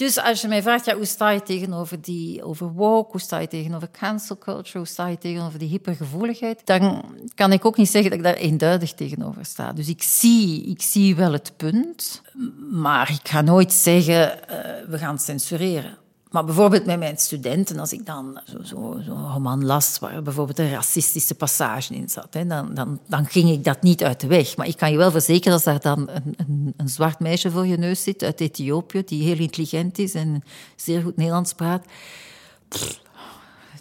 [0.00, 3.38] Dus als je mij vraagt, ja, hoe sta je tegenover die over woke, hoe sta
[3.38, 7.90] je tegenover cancel culture, hoe sta je tegenover die hypergevoeligheid, dan kan ik ook niet
[7.90, 9.72] zeggen dat ik daar eenduidig tegenover sta.
[9.72, 12.22] Dus ik zie, ik zie wel het punt,
[12.70, 14.56] maar ik ga nooit zeggen, uh,
[14.88, 15.98] we gaan censureren.
[16.30, 20.58] Maar bijvoorbeeld met mijn studenten, als ik dan zo'n zo, zo roman las waar bijvoorbeeld
[20.58, 24.56] een racistische passage in zat, dan, dan, dan ging ik dat niet uit de weg.
[24.56, 27.66] Maar ik kan je wel verzekeren, als daar dan een, een, een zwart meisje voor
[27.66, 30.44] je neus zit uit Ethiopië, die heel intelligent is en
[30.76, 31.84] zeer goed Nederlands praat,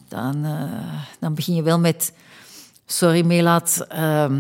[0.08, 2.14] dan, uh, dan begin je wel met...
[2.86, 4.32] Sorry, Melat, uh,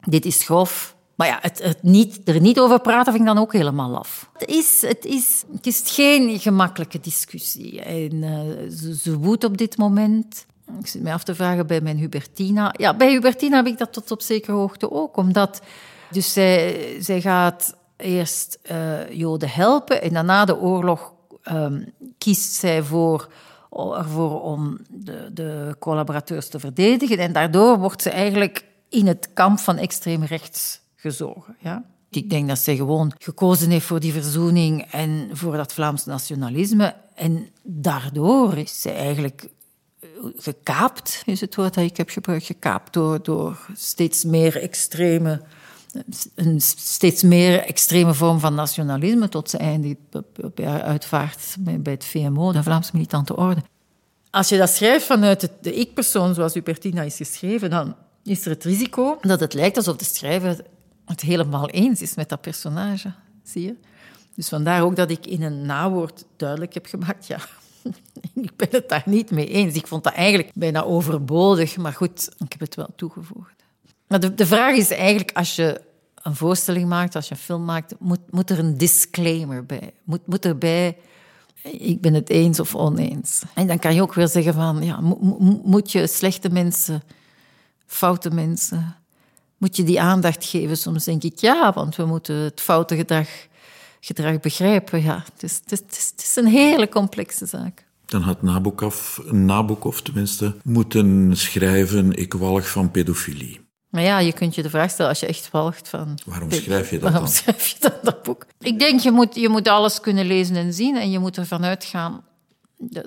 [0.00, 0.91] dit is grof.
[1.14, 4.30] Maar ja, het, het, niet, er niet over praten vind ik dan ook helemaal af.
[4.38, 7.82] Het is, het is, het is geen gemakkelijke discussie.
[7.82, 8.70] En uh,
[9.02, 10.46] ze, woedt op dit moment.
[10.80, 12.74] Ik zit me af te vragen bij mijn Hubertina.
[12.76, 15.16] Ja, bij Hubertina heb ik dat tot op zekere hoogte ook.
[15.16, 15.60] Omdat
[16.10, 21.12] dus zij, zij gaat eerst uh, Joden helpen en daarna de oorlog
[21.52, 23.28] um, kiest zij voor
[23.96, 27.18] ervoor om de, de collaborateurs te verdedigen.
[27.18, 31.56] En daardoor wordt ze eigenlijk in het kamp van extreem rechts gezogen.
[31.60, 31.84] Ja?
[32.10, 36.94] Ik denk dat zij gewoon gekozen heeft voor die verzoening en voor dat Vlaams nationalisme.
[37.14, 39.48] En daardoor is zij eigenlijk
[40.36, 45.42] gekaapt, is het woord dat ik heb gebruikt, gekaapt door, door steeds meer extreme
[46.34, 49.98] een steeds meer extreme vorm van nationalisme tot ze eindigt
[50.42, 53.62] op haar uitvaart bij het VMO, de Vlaamse Militante Orde.
[54.30, 57.94] Als je dat schrijft vanuit de ik-persoon, zoals Upertina is geschreven, dan
[58.24, 60.64] is er het risico dat het lijkt alsof de schrijver
[61.04, 63.12] het helemaal eens is met dat personage.
[63.42, 63.76] Zie je?
[64.34, 67.38] Dus vandaar ook dat ik in een nawoord duidelijk heb gemaakt, ja,
[68.34, 69.74] ik ben het daar niet mee eens.
[69.74, 73.64] Ik vond dat eigenlijk bijna overbodig, maar goed, ik heb het wel toegevoegd.
[74.06, 75.80] Maar de, de vraag is eigenlijk, als je
[76.22, 79.94] een voorstelling maakt, als je een film maakt, moet, moet er een disclaimer bij.
[80.04, 80.96] Moet, moet erbij,
[81.62, 83.42] ik ben het eens of oneens.
[83.54, 85.00] En dan kan je ook weer zeggen van, ja,
[85.62, 87.02] moet je slechte mensen,
[87.86, 88.96] foute mensen,
[89.62, 90.76] moet je die aandacht geven?
[90.76, 93.28] Soms denk ik ja, want we moeten het foute gedrag,
[94.00, 95.02] gedrag begrijpen.
[95.02, 97.86] Ja, het, is, het, is, het is een hele complexe zaak.
[98.06, 103.60] Dan had Nabokov, Nabokov tenminste, moeten schrijven: Ik walg van pedofilie.
[103.88, 106.18] Maar ja, je kunt je de vraag stellen als je echt walgt van.
[106.24, 107.32] Waarom schrijf je dat waarom dan?
[107.32, 108.46] schrijf je dat, dat boek?
[108.58, 111.64] Ik denk, je moet, je moet alles kunnen lezen en zien en je moet ervan
[111.64, 112.24] uitgaan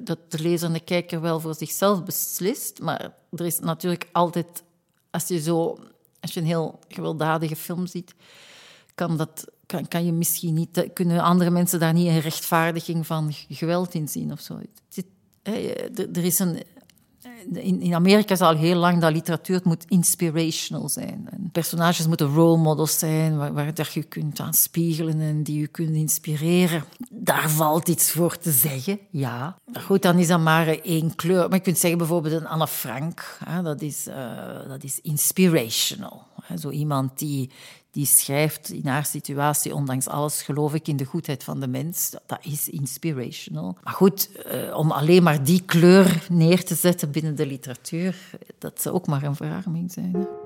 [0.04, 2.80] dat de lezer en de kijker wel voor zichzelf beslist.
[2.82, 4.64] Maar er is natuurlijk altijd,
[5.12, 5.78] als je zo
[6.26, 8.14] als je een heel gewelddadige film ziet,
[8.96, 13.34] kan, dat, kan, kan je misschien niet, kunnen andere mensen daar niet een rechtvaardiging van
[13.50, 14.60] geweld in zien of zo.
[15.44, 16.64] Er is een,
[17.54, 21.28] in, in Amerika is al heel lang dat literatuur moet inspirational zijn.
[21.32, 25.68] En personages moeten role models zijn waar, waar je kunt aan spiegelen en die je
[25.68, 26.84] kunnen inspireren.
[27.10, 29.58] Daar valt iets voor te zeggen, ja.
[29.82, 31.50] Goed, dan is dat maar één kleur.
[31.50, 33.38] Maar je kunt zeggen bijvoorbeeld een Anne Frank.
[33.46, 34.16] Hè, dat, is, uh,
[34.68, 36.24] dat is inspirational.
[36.60, 37.50] Zo iemand die,
[37.96, 42.16] die schrijft in haar situatie, ondanks alles geloof ik in de goedheid van de mens.
[42.26, 43.78] Dat, is inspirational.
[43.84, 48.16] Maar goed, eh, om alleen maar die kleur neer te zetten binnen de literatuur,
[48.58, 50.14] dat zou ook maar een verarming zijn.
[50.14, 50.45] Hè?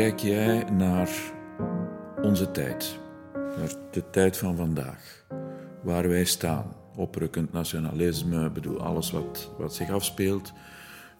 [0.00, 1.08] Kijk jij naar
[2.22, 2.98] onze tijd,
[3.34, 5.24] naar de tijd van vandaag,
[5.82, 6.64] waar wij staan?
[6.96, 10.52] Oprukkend nationalisme, bedoel, alles wat, wat zich afspeelt.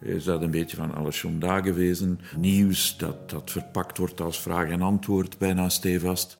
[0.00, 2.20] Is dat een beetje van alles gewezen?
[2.36, 6.38] Nieuws dat, dat verpakt wordt als vraag en antwoord, bijna stevast.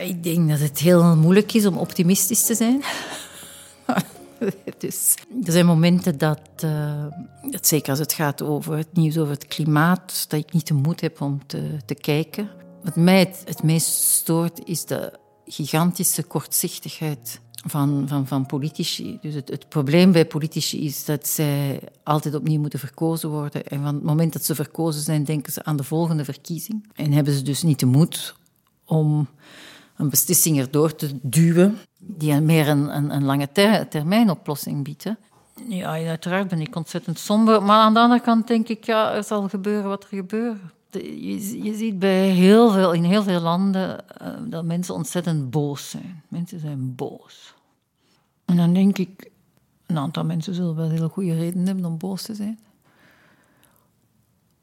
[0.00, 2.82] Ik denk dat het heel moeilijk is om optimistisch te zijn.
[4.78, 5.14] dus,
[5.44, 7.04] er zijn momenten dat, uh,
[7.60, 11.00] zeker als het gaat over het nieuws over het klimaat, dat ik niet de moed
[11.00, 12.50] heb om te, te kijken.
[12.82, 19.18] Wat mij het, meest stoort is de gigantische kortzichtigheid van, van, van politici.
[19.20, 23.66] Dus het, probleem bij politici is dat zij altijd opnieuw moeten verkozen worden.
[23.66, 26.88] En van het moment dat ze verkozen zijn, denken ze aan de volgende verkiezing.
[26.94, 28.34] En hebben ze dus niet de moed
[28.84, 29.28] om
[29.96, 35.04] een beslissing erdoor te duwen die meer een, een, lange ter, termijn oplossing biedt.
[35.68, 37.62] Ja, uiteraard ben ik ontzettend somber.
[37.62, 40.58] Maar aan de andere kant denk ik, ja, er zal gebeuren wat er gebeurt.
[40.90, 45.90] Je, je ziet bij heel veel, in heel veel landen uh, dat mensen ontzettend boos
[45.90, 46.22] zijn.
[46.28, 47.54] Mensen zijn boos.
[48.44, 49.30] En dan denk ik,
[49.86, 52.58] een aantal mensen zullen wel heel goede redenen hebben om boos te zijn.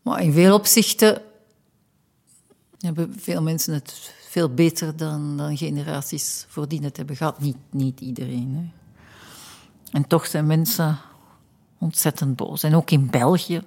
[0.02, 1.22] Maar in veel opzichten
[2.80, 7.40] hebben veel mensen het veel beter dan, dan generaties voordien het hebben gehad.
[7.40, 8.56] Niet, niet iedereen.
[8.56, 8.77] Hè.
[9.92, 10.98] En toch zijn mensen
[11.78, 12.64] ontzettend boos.
[12.64, 13.62] En ook in België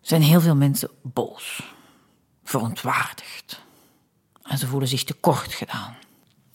[0.00, 1.74] zijn heel veel mensen boos,
[2.44, 3.60] verontwaardigd.
[4.42, 5.96] En ze voelen zich tekort gedaan.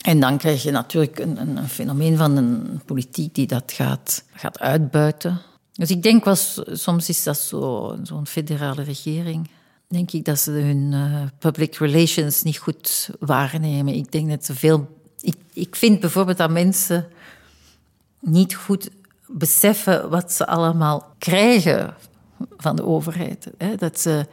[0.01, 4.24] En dan krijg je natuurlijk een, een, een fenomeen van een politiek die dat gaat,
[4.34, 5.41] gaat uitbuiten.
[5.74, 6.36] Dus ik denk wel,
[6.72, 7.38] soms is dat
[8.03, 9.49] zo'n federale regering
[9.88, 13.93] denk ik dat ze hun uh, public relations niet goed waarnemen.
[13.93, 14.99] Ik denk dat ze veel.
[15.20, 17.07] Ik, ik vind bijvoorbeeld dat mensen
[18.20, 18.89] niet goed
[19.28, 21.95] beseffen wat ze allemaal krijgen
[22.57, 23.49] van de overheid.
[23.78, 24.28] Dat ze,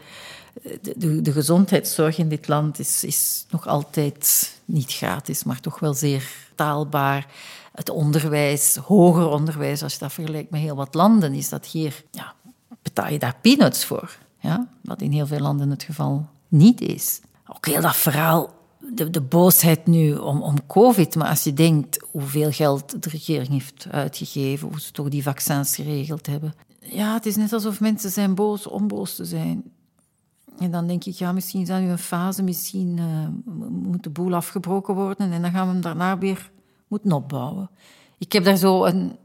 [0.96, 5.94] de, de, gezondheidszorg in dit land is, is nog altijd niet gratis, maar toch wel
[5.94, 7.26] zeer taalbaar.
[7.74, 12.04] Het onderwijs, hoger onderwijs, als je dat vergelijkt met heel wat landen, is dat hier,
[12.10, 12.34] ja,
[12.82, 14.16] betaal je daar peanuts voor.
[14.40, 14.68] Ja?
[14.80, 17.20] Wat in heel veel landen het geval niet is.
[17.46, 18.54] Ook heel dat verhaal,
[18.92, 21.14] de, boosheid nu om, om COVID.
[21.14, 25.74] Maar als je denkt hoeveel geld de regering heeft uitgegeven, hoe ze toch die vaccins
[25.74, 26.54] geregeld hebben.
[26.80, 29.62] Ja, het is net alsof mensen zijn boos om boos te zijn.
[30.58, 33.28] En dan denk ik, ja, misschien is dat nu een fase, misschien uh,
[33.70, 36.50] moet de boel afgebroken worden en dan gaan we hem daarna weer
[36.88, 37.70] moeten opbouwen.
[38.18, 39.16] Ik heb daar zo een...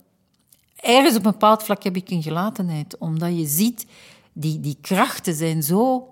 [0.76, 3.86] Ergens op een bepaald vlak heb ik een gelatenheid, omdat je ziet
[4.34, 6.08] die, die krachten zijn zo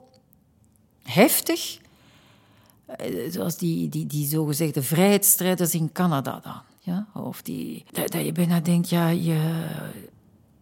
[1.04, 1.80] heftig.
[2.88, 6.62] Eh, zoals die, die, die zogezegde vrijheidsstrijders in Canada dan.
[6.80, 7.08] Ja?
[7.14, 9.40] Of die, dat, je bijna denkt, ja, je,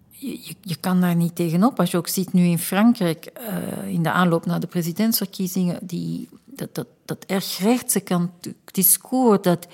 [0.10, 1.80] je, je kan daar niet tegenop.
[1.80, 6.30] Als je ook ziet nu in Frankrijk, uh, in de aanloop naar de presidentsverkiezingen, die,
[6.46, 8.30] dat, dat, dat erg rechtse
[8.72, 9.68] discours, dat,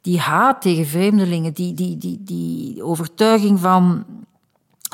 [0.00, 4.04] die haat tegen vreemdelingen, die, die, die, die overtuiging van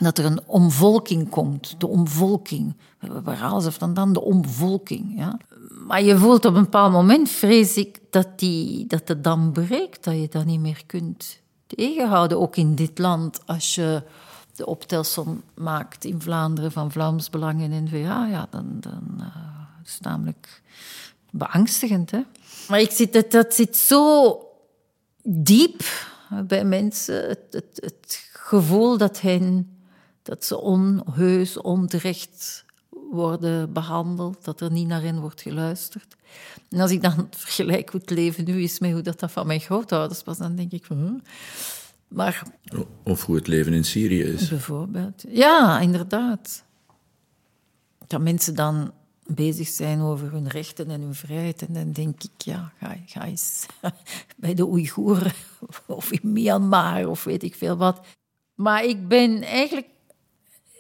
[0.03, 1.75] dat er een omvolking komt.
[1.79, 2.75] De omvolking.
[3.63, 4.13] Ze van dan?
[4.13, 5.19] De omvolking.
[5.19, 5.39] Ja?
[5.87, 10.05] Maar je voelt op een bepaald moment, vrees ik, dat, die, dat het dan breekt.
[10.05, 12.41] Dat je dat niet meer kunt tegenhouden.
[12.41, 14.03] Ook in dit land, als je
[14.57, 19.27] de optelsom maakt in Vlaanderen van Vlaams Belang en N-VA, ja, dan, dan uh,
[19.85, 20.63] is het namelijk
[21.31, 22.11] beangstigend.
[22.11, 22.21] Hè?
[22.69, 24.39] Maar ik zit, dat, dat zit zo
[25.23, 25.83] diep
[26.45, 27.29] bij mensen.
[27.75, 29.77] Het gevoel dat hen
[30.27, 32.65] dat ze onheus, onterecht
[33.11, 36.17] worden behandeld, dat er niet naar hen wordt geluisterd.
[36.71, 39.47] En als ik dan vergelijk hoe het leven nu is met hoe dat, dat van
[39.47, 41.23] mijn grootouders was, dan denk ik van...
[42.09, 42.43] Maar,
[43.03, 44.49] of hoe het leven in Syrië is.
[44.49, 45.25] Bijvoorbeeld.
[45.29, 46.65] Ja, inderdaad.
[48.07, 48.93] Dat mensen dan
[49.27, 51.67] bezig zijn over hun rechten en hun vrijheid.
[51.67, 53.67] En dan denk ik, ja, ga, ga eens
[54.37, 55.33] bij de Oeigoeren
[55.87, 58.01] of in Myanmar of weet ik veel wat.
[58.55, 59.87] Maar ik ben eigenlijk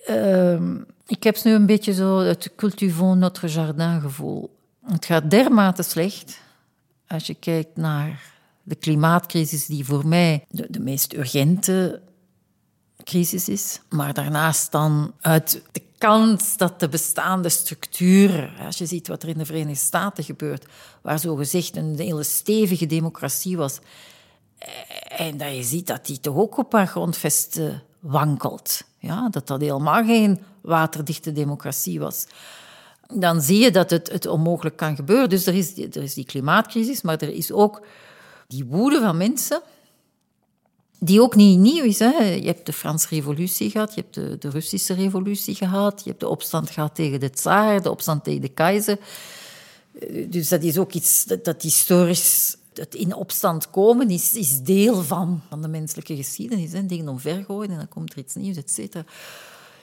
[0.07, 0.77] Ehm,
[1.07, 4.57] Ik heb nu een beetje zo het cultivons notre jardin gevoel.
[4.87, 6.41] Het gaat dermate slecht
[7.07, 8.33] als je kijkt naar
[8.63, 12.01] de klimaatcrisis, die voor mij de, de meest urgente
[13.05, 13.81] crisis is.
[13.89, 19.29] Maar daarnaast dan uit de kans dat de bestaande structuren, als je ziet wat er
[19.29, 20.67] in de Verenigde Staten gebeurt,
[21.03, 23.79] waar zogezegd een hele stevige democratie was,
[24.59, 24.69] eh,
[25.21, 28.85] en dat je ziet dat die toch ook op haar grondvesten wankelt.
[29.07, 32.27] Ja, dat dat helemaal geen waterdichte democratie was.
[33.15, 35.29] Dan zie je dat het, het onmogelijk kan gebeuren.
[35.29, 37.87] Dus er is, er is die klimaatcrisis, maar er is ook
[38.47, 39.63] die woede van mensen
[40.99, 41.99] die ook niet nieuw is.
[41.99, 42.25] Hè.
[42.25, 46.21] Je hebt de Franse revolutie gehad, je hebt de, de, Russische revolutie gehad, je hebt
[46.21, 48.99] de opstand gehad tegen de tsaar, de opstand tegen de keizer.
[49.99, 52.57] Eh, dus dat is ook iets dat, dat historisch...
[52.79, 56.73] Het in opstand komen is, is deel van, van de menselijke geschiedenis.
[56.73, 56.87] Hè.
[56.87, 59.05] Dingen omvergooien en dan komt er iets nieuws, et cetera.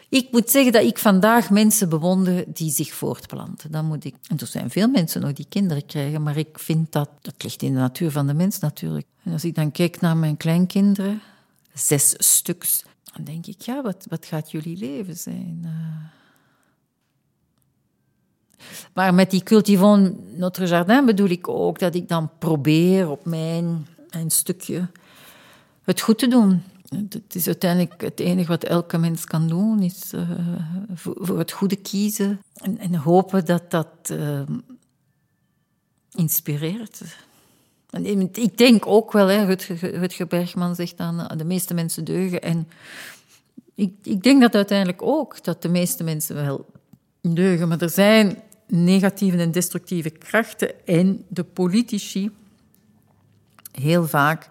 [0.10, 3.72] Ik moet zeggen dat ik vandaag mensen bewonder die zich voortplanten.
[3.72, 6.92] Dan moet ik, en er zijn veel mensen nog die kinderen krijgen, maar ik vind
[6.92, 9.06] dat, dat ligt in de natuur van de mens natuurlijk.
[9.24, 11.22] En als ik dan kijk naar mijn kleinkinderen,
[11.74, 12.84] zes stuks,
[13.14, 15.62] dan denk ik, ja, wat, wat gaat jullie leven zijn?
[15.66, 16.22] Uh...
[18.94, 23.88] Maar met die cultivon Notre Jardin bedoel ik ook dat ik dan probeer op mijn,
[24.10, 24.88] mijn stukje
[25.84, 26.64] het goed te doen.
[27.10, 30.30] Het is uiteindelijk het enige wat elke mens kan doen, is uh,
[30.94, 34.42] voor, het goede kiezen en, en hopen dat dat uh,
[36.12, 37.02] inspireert.
[37.90, 39.44] En ik denk ook wel, hè,
[39.80, 42.42] Rutger, Bergman zegt dan, de meeste mensen deugen.
[42.42, 42.68] En
[43.76, 46.66] ik, ik denk dat uiteindelijk ook, dat de meeste mensen wel
[47.22, 47.68] deugen.
[47.68, 48.42] Maar er zijn
[48.74, 52.32] negatieve en destructieve krachten en de politici
[53.72, 54.50] heel vaak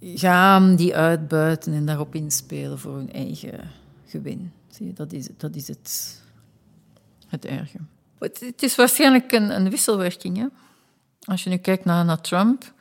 [0.00, 3.70] gaan die uitbuiten en daarop inspelen voor hun eigen
[4.06, 4.52] gewin.
[4.68, 6.20] Zie je, dat is, dat is het,
[7.26, 7.78] het erge.
[8.18, 10.36] Het, is waarschijnlijk een, een wisselwerking.
[10.36, 10.46] Hè?
[11.24, 12.72] Als je nu kijkt naar, naar Trump,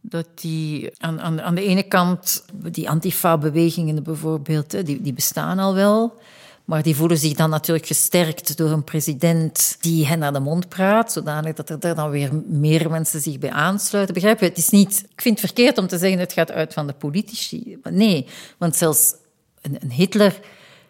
[0.00, 5.74] dat die aan, aan, aan de ene kant, die antifa-bewegingen bijvoorbeeld, die, die bestaan al
[5.74, 6.20] wel.
[6.64, 10.68] Maar die voelen zich dan natuurlijk gesterkt door een president die hen naar de mond
[10.68, 14.14] praat, zodanig dat er dan weer meer mensen zich bij aansluiten.
[14.14, 14.44] Begrijp je?
[14.46, 16.92] Het is niet, ik vind het verkeerd om te zeggen het gaat uit van de
[16.92, 17.78] politici.
[17.90, 18.26] Nee,
[18.58, 19.14] want zelfs
[19.60, 20.40] een, Hitler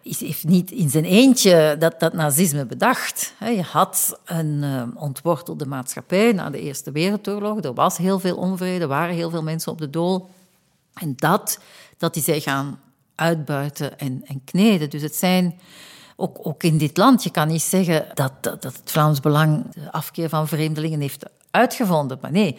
[0.03, 3.35] heeft niet in zijn eentje dat, dat nazisme bedacht.
[3.39, 7.63] Je had een uh, ontwortelde maatschappij na de Eerste Wereldoorlog.
[7.63, 10.31] Er was heel veel onvrede, er waren heel veel mensen op de dool.
[10.95, 11.59] En dat,
[11.99, 12.81] dat is hij gaan
[13.15, 14.91] uitbuiten en, en kneden.
[14.91, 15.59] Dus het zijn
[16.17, 19.73] ook, ook in dit land, je kan niet zeggen dat, dat, dat het Vlaams Belang
[19.73, 22.19] de afkeer van vreemdelingen heeft uitgevonden.
[22.21, 22.57] Maar nee,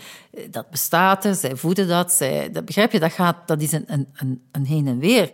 [0.49, 3.85] dat bestaat er, zij voeden dat, zij, dat begrijp je, dat, gaat, dat is een,
[3.87, 5.33] een, een heen en weer.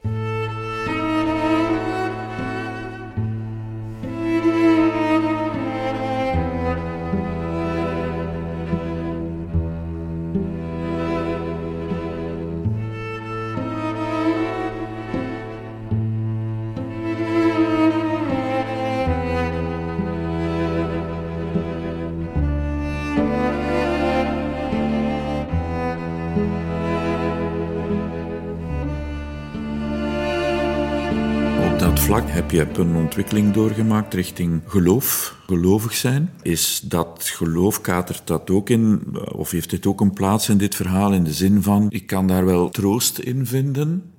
[32.12, 36.30] Je hebt een ontwikkeling doorgemaakt richting geloof, gelovig zijn.
[36.42, 39.02] Is dat geloof, katert dat ook in,
[39.36, 42.28] of heeft dit ook een plaats in dit verhaal in de zin van, ik kan
[42.28, 44.12] daar wel troost in vinden,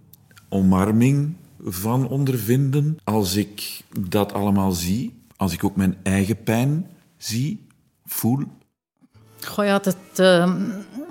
[0.49, 1.35] omarming
[1.65, 6.87] van ondervinden, als ik dat allemaal zie, als ik ook mijn eigen pijn
[7.17, 7.67] zie,
[8.05, 8.39] voel?
[9.45, 9.81] Goh ja,
[10.21, 10.53] uh,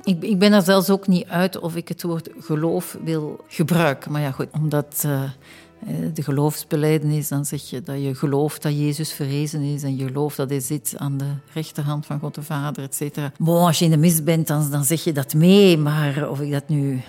[0.03, 4.11] ik, ik ben er zelfs ook niet uit of ik het woord geloof wil gebruiken.
[4.11, 5.03] Maar ja, goed, omdat...
[5.05, 5.23] Eh,
[6.13, 10.37] de geloofsbeleidenis, dan zeg je dat je gelooft dat Jezus verrezen is en je gelooft
[10.37, 13.31] dat hij zit aan de rechterhand van God de Vader, et cetera.
[13.37, 16.41] Bon, als je in de mis bent, dan, dan zeg je dat mee, maar of
[16.41, 17.01] ik dat nu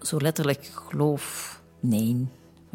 [0.00, 2.26] zo letterlijk geloof, nee.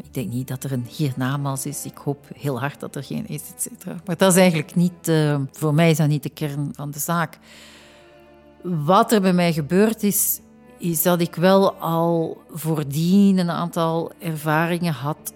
[0.02, 1.84] Ik denk niet dat er een hiernamaals is.
[1.84, 4.00] Ik hoop heel hard dat er geen is, et cetera.
[4.04, 6.98] Maar dat is eigenlijk niet, uh, voor mij is dat niet de kern van de
[6.98, 7.38] zaak.
[8.62, 10.40] Wat er bij mij gebeurd is,
[10.78, 15.32] is dat ik wel al voordien een aantal ervaringen had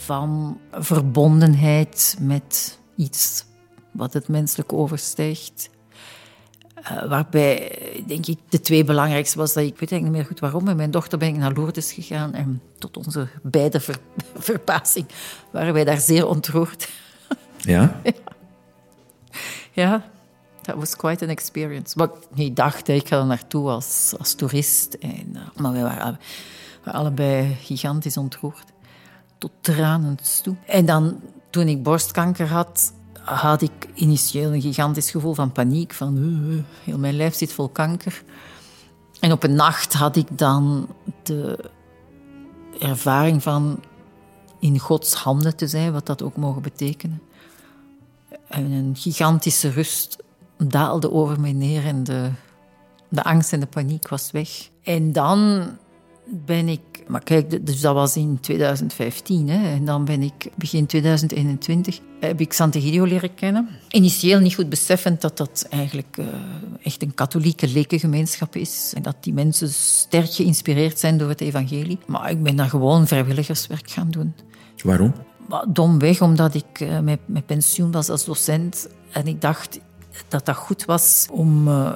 [0.00, 3.44] van verbondenheid met iets
[3.90, 5.70] wat het menselijk overstijgt.
[6.82, 10.40] Uh, waarbij, denk ik, de twee belangrijkste was dat ik, weet eigenlijk niet meer goed
[10.40, 13.98] waarom, met mijn dochter ben ik naar Lourdes gegaan en tot onze beide ver,
[14.38, 15.06] verbazing
[15.50, 16.88] waren wij daar zeer ontroerd.
[17.56, 18.00] Ja?
[18.04, 18.12] ja.
[19.72, 20.10] ja.
[20.60, 21.98] that was quite an experience.
[21.98, 24.94] Maar ik dacht, ik ga er naartoe als, als toerist.
[24.94, 26.18] En, uh, maar we waren,
[26.84, 28.64] waren allebei gigantisch ontroerd.
[29.40, 30.56] Tot tranen toe.
[30.66, 31.20] En dan,
[31.50, 35.92] toen ik borstkanker had, had ik initieel een gigantisch gevoel van paniek.
[35.92, 38.22] Van, uh, heel mijn lijf zit vol kanker.
[39.20, 40.88] En op een nacht had ik dan
[41.22, 41.70] de
[42.78, 43.82] ervaring van
[44.58, 47.22] in Gods handen te zijn, wat dat ook mogen betekenen.
[48.48, 50.16] En een gigantische rust
[50.56, 52.30] daalde over mij neer en de,
[53.08, 54.68] de angst en de paniek was weg.
[54.82, 55.68] En dan
[56.30, 60.86] ben ik, maar kijk, dus dat was in 2015, hè, en dan ben ik begin
[60.86, 63.68] 2021 heb ik Sant'Egidio leren kennen.
[63.88, 66.26] Initieel niet goed beseffend dat dat eigenlijk uh,
[66.82, 71.98] echt een katholieke lekengemeenschap is en dat die mensen sterk geïnspireerd zijn door het evangelie.
[72.06, 74.34] Maar ik ben daar gewoon vrijwilligerswerk gaan doen.
[74.82, 75.12] Waarom?
[75.68, 79.78] Domweg, omdat ik uh, met, met pensioen was als docent en ik dacht,
[80.28, 81.92] dat dat goed was om uh,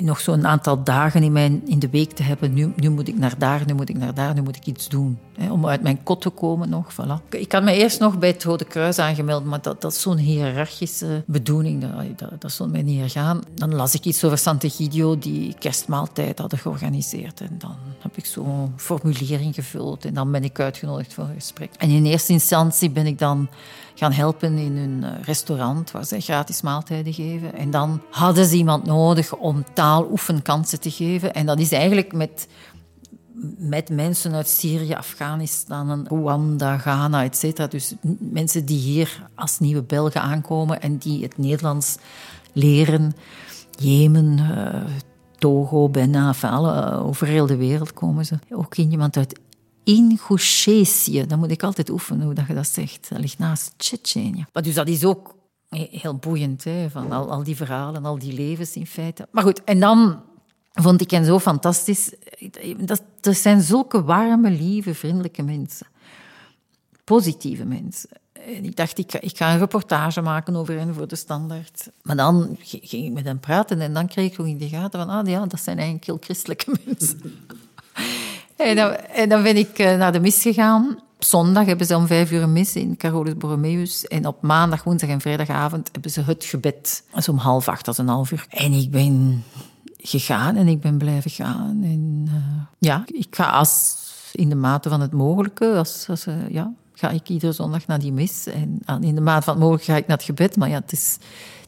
[0.00, 2.54] nog zo'n aantal dagen in, mijn, in de week te hebben.
[2.54, 4.88] Nu, nu moet ik naar daar, nu moet ik naar daar, nu moet ik iets
[4.88, 5.18] doen.
[5.34, 6.92] Hè, om uit mijn kot te komen nog.
[6.92, 7.28] Voilà.
[7.30, 10.16] Ik had me eerst nog bij het Rode Kruis aangemeld, maar dat, dat is zo'n
[10.16, 11.80] hiërarchische bedoeling.
[11.80, 13.40] Dat, dat, dat stond mij niet hier gaan.
[13.54, 17.40] Dan las ik iets over Sant'Egidio, die kerstmaaltijd hadden georganiseerd.
[17.40, 21.70] En dan heb ik zo'n formulering gevuld en dan ben ik uitgenodigd voor een gesprek.
[21.76, 23.48] En in eerste instantie ben ik dan
[23.94, 27.54] gaan helpen in hun eh, restaurant, waar zij gratis maaltijden geven.
[27.54, 31.34] En dan hadden ze iemand nodig om taaloefenkansen te geven.
[31.34, 32.48] En dat is eigenlijk met,
[33.58, 37.70] met mensen uit Syrië, Afghanistan, Rwanda, Ghana, etc.
[37.70, 41.96] Dus mensen die hier als nieuwe Belgen aankomen en die het Nederlands
[42.52, 43.12] leren.
[43.78, 44.84] Jemen, uh,
[45.38, 48.38] Togo, Benin, alle, over heel de wereld komen ze.
[48.50, 49.40] Ook iemand uit
[49.84, 51.26] Ingushetie.
[51.26, 53.08] Dat moet ik altijd oefenen hoe dat je dat zegt.
[53.08, 54.46] Dat ligt naast Tsjetsjenië.
[54.52, 55.38] Maar dus dat is ook
[55.90, 59.28] heel boeiend, hè, van al, al die verhalen, al die levens in feite.
[59.30, 60.22] Maar goed, en dan
[60.72, 62.14] vond ik hen zo fantastisch.
[62.76, 65.86] Dat, er zijn zulke warme, lieve, vriendelijke mensen.
[67.04, 68.08] Positieve mensen.
[68.32, 71.90] En ik dacht, ik ga, ik ga een reportage maken over hen voor de standaard.
[72.02, 75.00] Maar dan ging ik met hen praten en dan kreeg ik ook in de gaten
[75.00, 77.20] van, ah ja, dat zijn eigenlijk heel christelijke mensen.
[78.60, 80.98] En dan, en dan ben ik eh, naar de mis gegaan.
[81.16, 84.06] Op zondag hebben ze om vijf uur een mis in Carolus Borromeus.
[84.06, 87.02] En op maandag, woensdag en vrijdagavond hebben ze het gebed.
[87.10, 88.46] Dat is om half acht, dat is een half uur.
[88.48, 89.44] En ik ben
[89.96, 91.80] gegaan en ik ben blijven gaan.
[91.82, 92.34] En uh,
[92.78, 93.96] ja, ik ga als,
[94.32, 98.12] in de mate van het mogelijke, als, uh, ja, ga ik iedere zondag naar die
[98.12, 98.46] mis.
[98.46, 100.56] En in de mate van het mogelijke ga ik naar het gebed.
[100.56, 101.18] Maar ja, het is,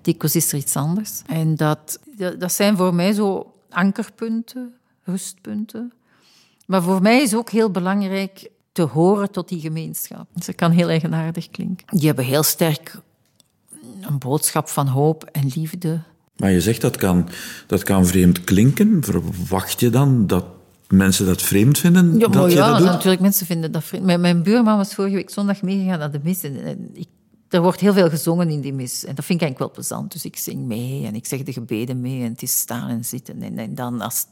[0.02, 1.22] dikwijls is er iets anders.
[1.26, 1.98] En dat,
[2.38, 4.74] dat zijn voor mij zo ankerpunten,
[5.04, 5.92] rustpunten
[6.72, 10.26] maar voor mij is ook heel belangrijk te horen tot die gemeenschap.
[10.34, 11.86] Dus dat kan heel eigenaardig klinken.
[11.98, 13.00] Die hebben heel sterk
[14.00, 16.00] een boodschap van hoop en liefde.
[16.36, 17.28] Maar je zegt dat kan,
[17.66, 19.04] dat kan vreemd klinken.
[19.04, 20.44] Verwacht je dan dat
[20.88, 22.18] mensen dat vreemd vinden?
[22.18, 22.86] Ja, dat je ja dat doet?
[22.86, 24.04] natuurlijk, mensen vinden dat vreemd.
[24.04, 26.42] Mijn, mijn buurman was vorige week zondag meegegaan naar de mis.
[26.42, 27.08] En, ik,
[27.48, 29.04] er wordt heel veel gezongen in die mis.
[29.04, 30.12] En dat vind ik eigenlijk wel plezant.
[30.12, 32.22] Dus ik zing mee en ik zeg de gebeden mee.
[32.22, 33.42] En het is staan en zitten.
[33.42, 34.26] En, en dan als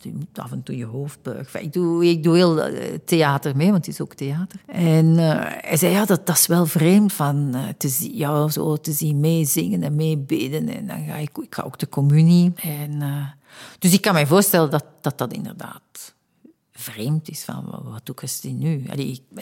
[0.00, 1.18] je moet af en toe je hoofd.
[1.52, 4.60] Ik doe, ik doe heel eh, theater mee, want het is ook theater.
[4.66, 8.92] En uh, hij zei, ja, dat, is wel vreemd van uh, te jou zo te
[8.92, 10.68] zien meezingen en meebeden.
[10.68, 12.52] En dan ga ik, ik ga ook de communie.
[12.56, 13.02] En,
[13.78, 16.14] dus ik kan me voorstellen dat dat, dat inderdaad
[16.72, 17.44] vreemd is.
[17.44, 18.84] Van, wat, doe ik nu?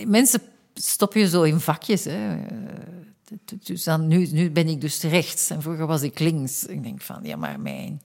[0.07, 0.41] Mensen
[0.75, 2.05] stop je zo in vakjes.
[2.05, 2.37] Hè.
[3.63, 6.67] Dus dan, nu, nu ben ik dus rechts en vroeger was ik links.
[6.67, 8.03] Ik denk van, ja, maar mijn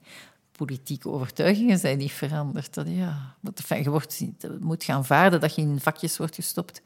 [0.64, 2.74] politieke overtuigingen zijn niet veranderd.
[2.74, 3.34] Dat, ja,
[3.68, 4.24] je wordt,
[4.60, 6.82] moet gaan vaarden dat je in vakjes wordt gestopt.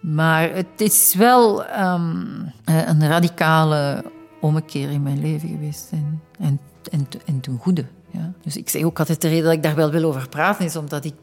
[0.00, 4.04] Maar het is wel um, een radicale
[4.40, 5.90] ommekeer in mijn leven geweest.
[5.92, 6.60] En, en,
[6.90, 7.86] en, en ten goede.
[8.10, 8.32] Ja.
[8.42, 10.76] Dus ik zeg ook altijd de reden dat ik daar wel wil over praten, is
[10.76, 11.14] omdat ik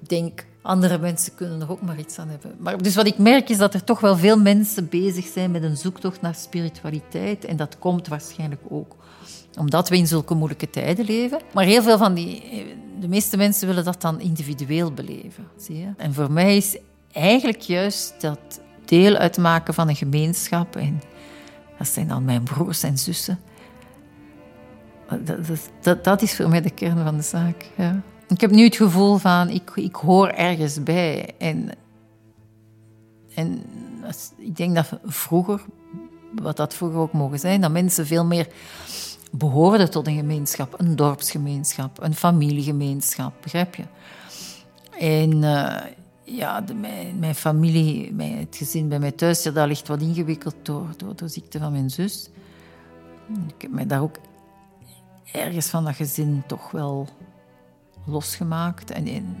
[0.00, 2.54] denk, andere mensen kunnen er ook maar iets aan hebben.
[2.58, 5.62] Maar dus wat ik merk is dat er toch wel veel mensen bezig zijn met
[5.62, 7.44] een zoektocht naar spiritualiteit.
[7.44, 8.96] En dat komt waarschijnlijk ook
[9.58, 11.40] omdat we in zulke moeilijke tijden leven.
[11.52, 12.42] Maar heel veel van die...
[13.00, 15.46] De meeste mensen willen dat dan individueel beleven.
[15.56, 15.88] Zie je?
[15.96, 16.78] En voor mij is
[17.12, 20.76] eigenlijk juist dat deel uitmaken van een gemeenschap...
[20.76, 21.00] en
[21.78, 23.38] dat zijn dan mijn broers en zussen...
[25.20, 25.46] Dat,
[25.80, 27.70] dat, dat is voor mij de kern van de zaak.
[27.76, 28.02] Ja.
[28.28, 31.34] Ik heb nu het gevoel van, ik, ik hoor ergens bij.
[31.38, 31.70] En,
[33.34, 33.62] en
[34.36, 35.64] ik denk dat vroeger,
[36.42, 38.48] wat dat vroeger ook mogen zijn, dat mensen veel meer
[39.30, 43.84] behoorde tot een gemeenschap, een dorpsgemeenschap, een familiegemeenschap, begrijp je?
[44.98, 45.76] En uh,
[46.24, 50.86] ja, mijn, mijn, familie, mijn, het gezin bij mij thuis, ja, ligt wat ingewikkeld door,
[50.96, 52.30] door de ziekte van mijn zus.
[53.48, 54.16] Ik heb mij daar ook
[55.32, 57.08] ergens van dat gezin toch wel
[58.06, 58.90] losgemaakt.
[58.90, 59.36] En,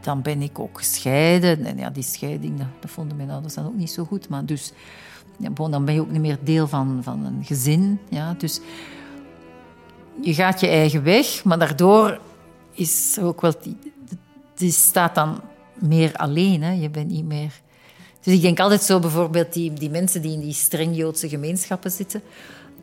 [0.00, 1.64] dan ben ik ook gescheiden.
[1.64, 4.28] En ja, die scheiding, dat, dat vonden mijn ouders dan ook niet zo goed.
[4.28, 4.72] Maar dus,
[5.36, 8.00] ja, bon, dan ben je ook niet meer deel van, van een gezin.
[8.08, 8.60] Ja, dus
[10.20, 12.20] je gaat je eigen weg, maar daardoor
[12.72, 13.52] is ook wel...
[14.56, 15.40] Je staat dan
[15.74, 16.72] meer alleen, hè.
[16.72, 17.60] je bent niet meer...
[18.20, 21.90] Dus ik denk altijd zo bijvoorbeeld die, die mensen die in die streng Joodse gemeenschappen
[21.90, 22.22] zitten.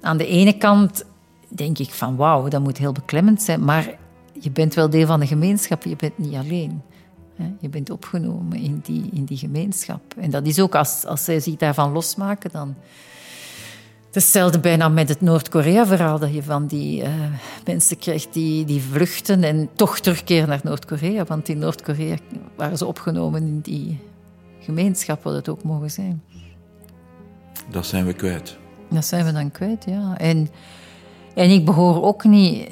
[0.01, 1.03] Aan de ene kant
[1.47, 3.97] denk ik van wauw, dat moet heel beklemmend zijn, maar
[4.39, 6.81] je bent wel deel van de gemeenschap, je bent niet alleen.
[7.59, 10.01] Je bent opgenomen in die, in die gemeenschap.
[10.17, 12.75] En dat is ook, als, als zij zich daarvan losmaken, dan...
[14.11, 17.09] Hetzelfde bijna met het Noord-Korea-verhaal, dat je van die uh,
[17.65, 21.23] mensen krijgt die, die vluchten en toch terugkeren naar Noord-Korea.
[21.23, 22.15] Want in Noord-Korea
[22.55, 23.99] waren ze opgenomen in die
[24.59, 26.23] gemeenschap, wat het ook mogen zijn.
[27.69, 28.57] Dat zijn we kwijt.
[28.89, 30.17] Dat zijn we dan kwijt, ja.
[30.17, 30.49] En,
[31.33, 32.69] en ik behoor ook niet...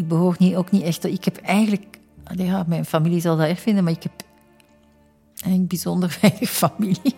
[0.00, 1.04] Ik behoor niet, ook niet echt...
[1.04, 1.98] Ik heb eigenlijk...
[2.34, 4.12] Ja, mijn familie zal dat erg vinden, maar ik heb
[5.34, 7.14] eigenlijk bijzonder weinig familie.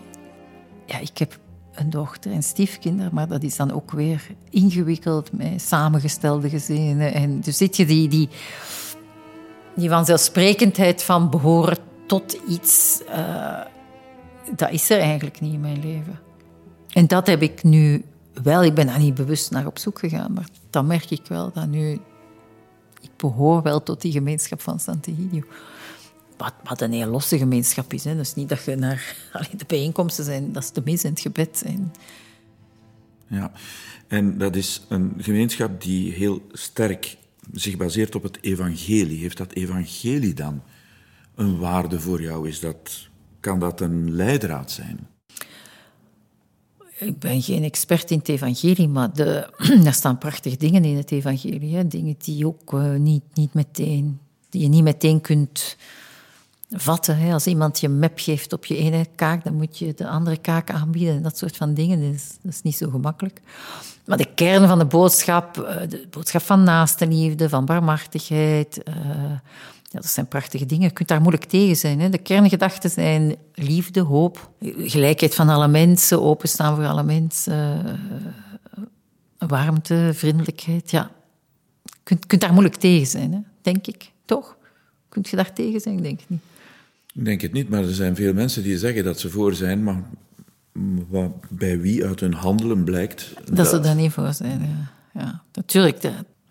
[0.86, 1.38] Ja, ik heb
[1.74, 7.14] een dochter en stiefkinderen, maar dat is dan ook weer ingewikkeld met samengestelde gezinnen.
[7.14, 8.28] En dus zit je die, die,
[9.76, 13.60] die vanzelfsprekendheid van behoren tot iets, uh,
[14.56, 16.20] dat is er eigenlijk niet in mijn leven.
[16.90, 18.04] En dat heb ik nu
[18.42, 18.64] wel.
[18.64, 21.66] Ik ben daar niet bewust naar op zoek gegaan, maar dan merk ik wel dat
[21.66, 22.00] nu...
[23.22, 25.42] Behoor wel tot die gemeenschap van Sant'Egidio.
[26.36, 28.04] Wat, wat een heel losse gemeenschap is.
[28.04, 28.16] Hè.
[28.16, 29.16] Dus niet dat je naar...
[29.56, 31.62] De bijeenkomsten zijn, dat is de mis en het gebed.
[31.66, 31.92] En...
[33.26, 33.52] Ja,
[34.06, 37.16] en dat is een gemeenschap die heel sterk
[37.52, 39.20] zich baseert op het evangelie.
[39.20, 40.62] Heeft dat evangelie dan
[41.34, 42.48] een waarde voor jou?
[42.48, 43.08] Is dat,
[43.40, 45.08] kan dat een leidraad zijn?
[47.04, 49.48] Ik ben geen expert in het evangelie, maar de,
[49.84, 51.88] er staan prachtige dingen in het evangelie.
[51.88, 55.76] Dingen die, ook, uh, niet, niet meteen, die je niet meteen kunt
[56.70, 57.18] vatten.
[57.18, 57.32] Hè?
[57.32, 60.70] Als iemand je map geeft op je ene kaak, dan moet je de andere kaak
[60.70, 61.22] aanbieden.
[61.22, 63.40] Dat soort van dingen, dat is, dat is niet zo gemakkelijk.
[64.04, 68.80] Maar de kern van de boodschap, eh, de boodschap van naastenliefde, van barmhartigheid...
[68.88, 68.94] Uh,
[69.92, 70.84] ja, dat zijn prachtige dingen.
[70.84, 72.00] Je kunt daar moeilijk tegen zijn.
[72.00, 72.08] Hè?
[72.08, 77.84] De kerngedachten zijn liefde, hoop, gelijkheid van alle mensen, openstaan voor alle mensen,
[79.38, 80.90] uh, warmte, vriendelijkheid.
[80.90, 81.10] Ja,
[81.82, 83.38] je kunt, kunt daar moeilijk tegen zijn, hè?
[83.62, 84.10] denk ik.
[84.24, 84.56] Toch?
[85.08, 86.02] Kunt je daar tegen zijn?
[86.02, 86.42] Denk ik niet.
[87.14, 89.82] Ik denk het niet, maar er zijn veel mensen die zeggen dat ze voor zijn,
[89.82, 90.02] maar
[91.48, 93.32] bij wie uit hun handelen blijkt...
[93.44, 93.68] Dat, dat...
[93.68, 95.20] ze daar niet voor zijn, ja.
[95.20, 96.02] ja natuurlijk,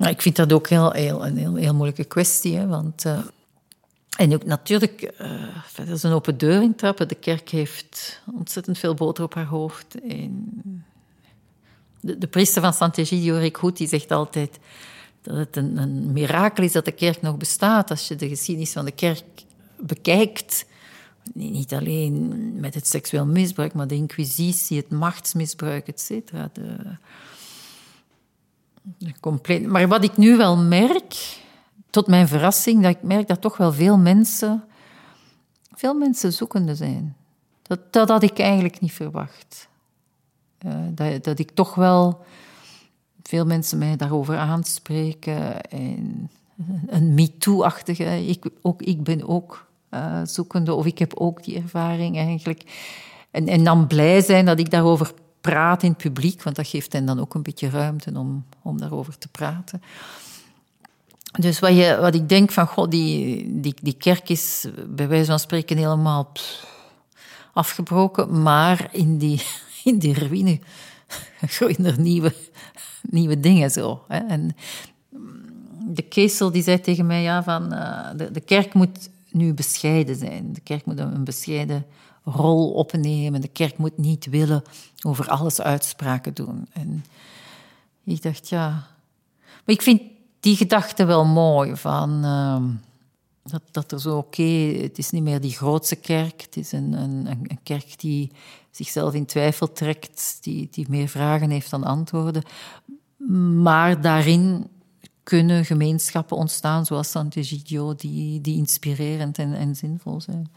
[0.10, 2.60] ik vind dat ook heel, heel, een heel, moeilijke kwestie.
[2.60, 3.20] Want, uh,
[4.18, 7.08] en ook natuurlijk, uh, dat is een open deur intrappen.
[7.08, 9.96] De kerk heeft ontzettend veel boter op haar hoofd.
[10.08, 10.54] En
[12.00, 14.60] de, de priester van Sant'Egidio, Rick Hoed, die zegt altijd
[15.22, 17.90] dat het een, een mirakel is dat de kerk nog bestaat.
[17.90, 19.24] Als je de geschiedenis van de kerk
[19.80, 20.66] bekijkt,
[21.34, 26.52] niet alleen met het seksueel misbruik, maar de inquisitie, het machtsmisbruik, et cetera.
[29.20, 29.68] Compleet.
[29.68, 31.40] Maar wat ik nu wel merk,
[31.90, 34.64] tot mijn verrassing, dat ik merk dat toch wel veel mensen,
[35.74, 37.16] veel mensen zoekende zijn.
[37.62, 39.70] Dat, dat had ik eigenlijk niet verwacht.
[40.66, 42.24] Uh, dat, dat ik toch wel
[43.24, 45.62] veel mensen mij daarover aanspreken.
[45.62, 46.30] En
[46.88, 48.46] een MeToo-achtige, ik,
[48.78, 52.64] ik ben ook uh, zoekende, of ik heb ook die ervaring eigenlijk.
[53.32, 56.94] En, en dan blij zijn dat ik daarover praat in het publiek, want dat geeft
[56.94, 59.82] hen dan ook een beetje ruimte om, om daarover te praten.
[61.40, 65.26] Dus wat, je, wat ik denk van, god, die, die, die kerk is bij wijze
[65.26, 66.32] van spreken helemaal
[67.54, 69.42] afgebroken, maar in die,
[69.84, 70.60] in die ruïne
[71.56, 72.34] groeien er nieuwe,
[73.02, 74.04] nieuwe dingen zo.
[74.08, 74.18] Hè.
[74.18, 74.56] En
[75.88, 80.16] de Keesel die zei tegen mij, ja, van, uh, de, de kerk moet nu bescheiden
[80.16, 80.54] zijn.
[80.54, 81.86] De kerk moet een bescheiden
[82.24, 83.42] rol opnemen.
[83.42, 84.64] De kerk moet niet willen
[85.06, 86.68] over alles uitspraken doen.
[86.74, 87.06] En
[88.04, 88.70] ik dacht, ja.
[89.40, 90.02] Maar ik vind
[90.40, 91.76] die gedachte wel mooi.
[91.76, 92.64] Van, uh,
[93.44, 94.44] dat, dat er zo, oké,
[94.82, 96.42] het is niet meer die grootste kerk.
[96.42, 98.32] Het is een, een, een kerk die
[98.72, 102.44] zichzelf in twijfel trekt, die, die meer vragen heeft dan antwoorden.
[103.62, 104.68] Maar daarin
[105.24, 110.52] kunnen gemeenschappen ontstaan, zoals Sant'Egidio, die, die inspirerend en, en zinvol zijn.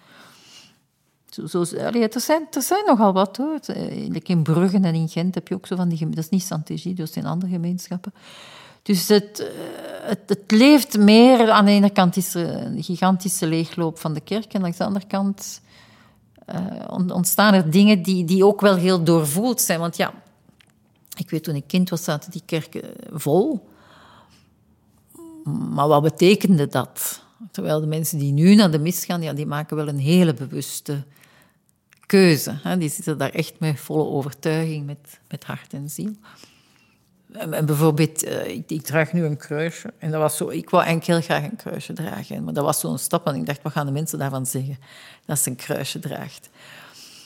[1.47, 3.59] Zo, er, zijn, er zijn nogal wat hoor.
[4.23, 7.05] In Bruggen en in Gent heb je ook zo van die Dat is niet Sant'Egidio,
[7.05, 8.13] dat zijn andere gemeenschappen.
[8.83, 9.47] Dus het, eh,
[10.09, 11.51] het, het, leeft meer.
[11.51, 14.55] Aan de ene kant is er een gigantische leegloop van de kerk.
[14.55, 15.61] En aan de andere kant
[16.55, 19.81] uh, ontstaan er dingen die, die ook wel heel doorvoeld zijn.
[19.81, 20.15] Want ja,
[21.17, 22.83] ik weet toen ik kind was, zaten die kerken
[23.13, 23.69] vol.
[25.45, 27.23] Maar wat betekende dat?
[27.51, 30.35] Terwijl de mensen die nu naar de mis gaan, ja, die maken wel een hele
[30.35, 31.05] bewuste
[32.07, 32.59] keuze.
[32.63, 32.79] Hè.
[32.79, 36.13] Die zitten daar echt met volle overtuiging, met, met hart en ziel.
[37.33, 39.93] En, bijvoorbeeld, uh, ik, ik, draag nu een kruisje.
[39.99, 42.45] En dat was zo, ik wou eigenlijk heel graag een kruisje dragen.
[42.45, 43.27] Maar dat was zo'n stap.
[43.27, 44.79] En ik dacht, wat gaan de mensen daarvan zeggen?
[45.27, 46.49] Dat ze een kruisje draagt.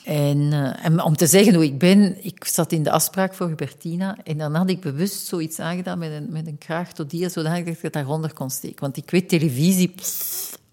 [0.05, 3.47] En, uh, en, om te zeggen hoe ik ben, ik zat in de afspraak voor
[3.47, 7.29] Hubertina en dan had ik bewust zoiets aangedaan met een, met een kraag tot die,
[7.29, 8.81] zodat ik het daaronder kon steken.
[8.81, 9.95] Want ik weet, televisie...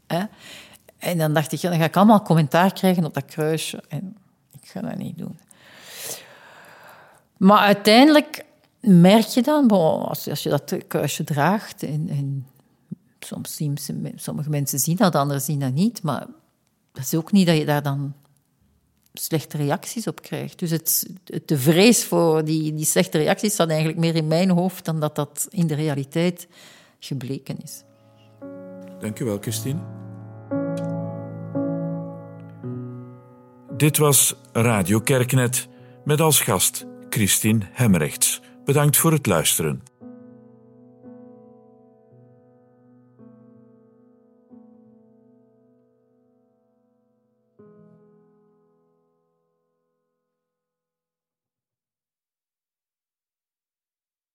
[0.07, 0.23] hè.
[1.05, 3.83] En dan dacht ik, ja, dan ga ik allemaal commentaar krijgen op dat kruisje.
[3.87, 4.17] En
[4.61, 5.39] ik ga dat niet doen.
[7.37, 8.45] Maar uiteindelijk
[8.79, 12.47] merk je dan, als, je dat kruisje draagt, en, en
[13.19, 13.61] soms
[14.15, 16.25] sommige mensen zien dat, anderen zien dat niet, maar
[16.91, 18.13] dat is ook niet dat je daar dan
[19.13, 20.59] slechte reacties op krijgt.
[20.59, 21.09] Dus het,
[21.45, 25.15] de vrees voor die, die slechte reacties staat eigenlijk meer in mijn hoofd dan dat
[25.15, 26.47] dat in de realiteit
[26.99, 27.83] gebleken is.
[28.99, 29.94] Dank u wel, Christine.
[33.77, 35.67] Dit was Radio Kerknet
[36.05, 38.41] met als gast Christine Hemrechts.
[38.65, 39.81] Bedankt voor het luisteren.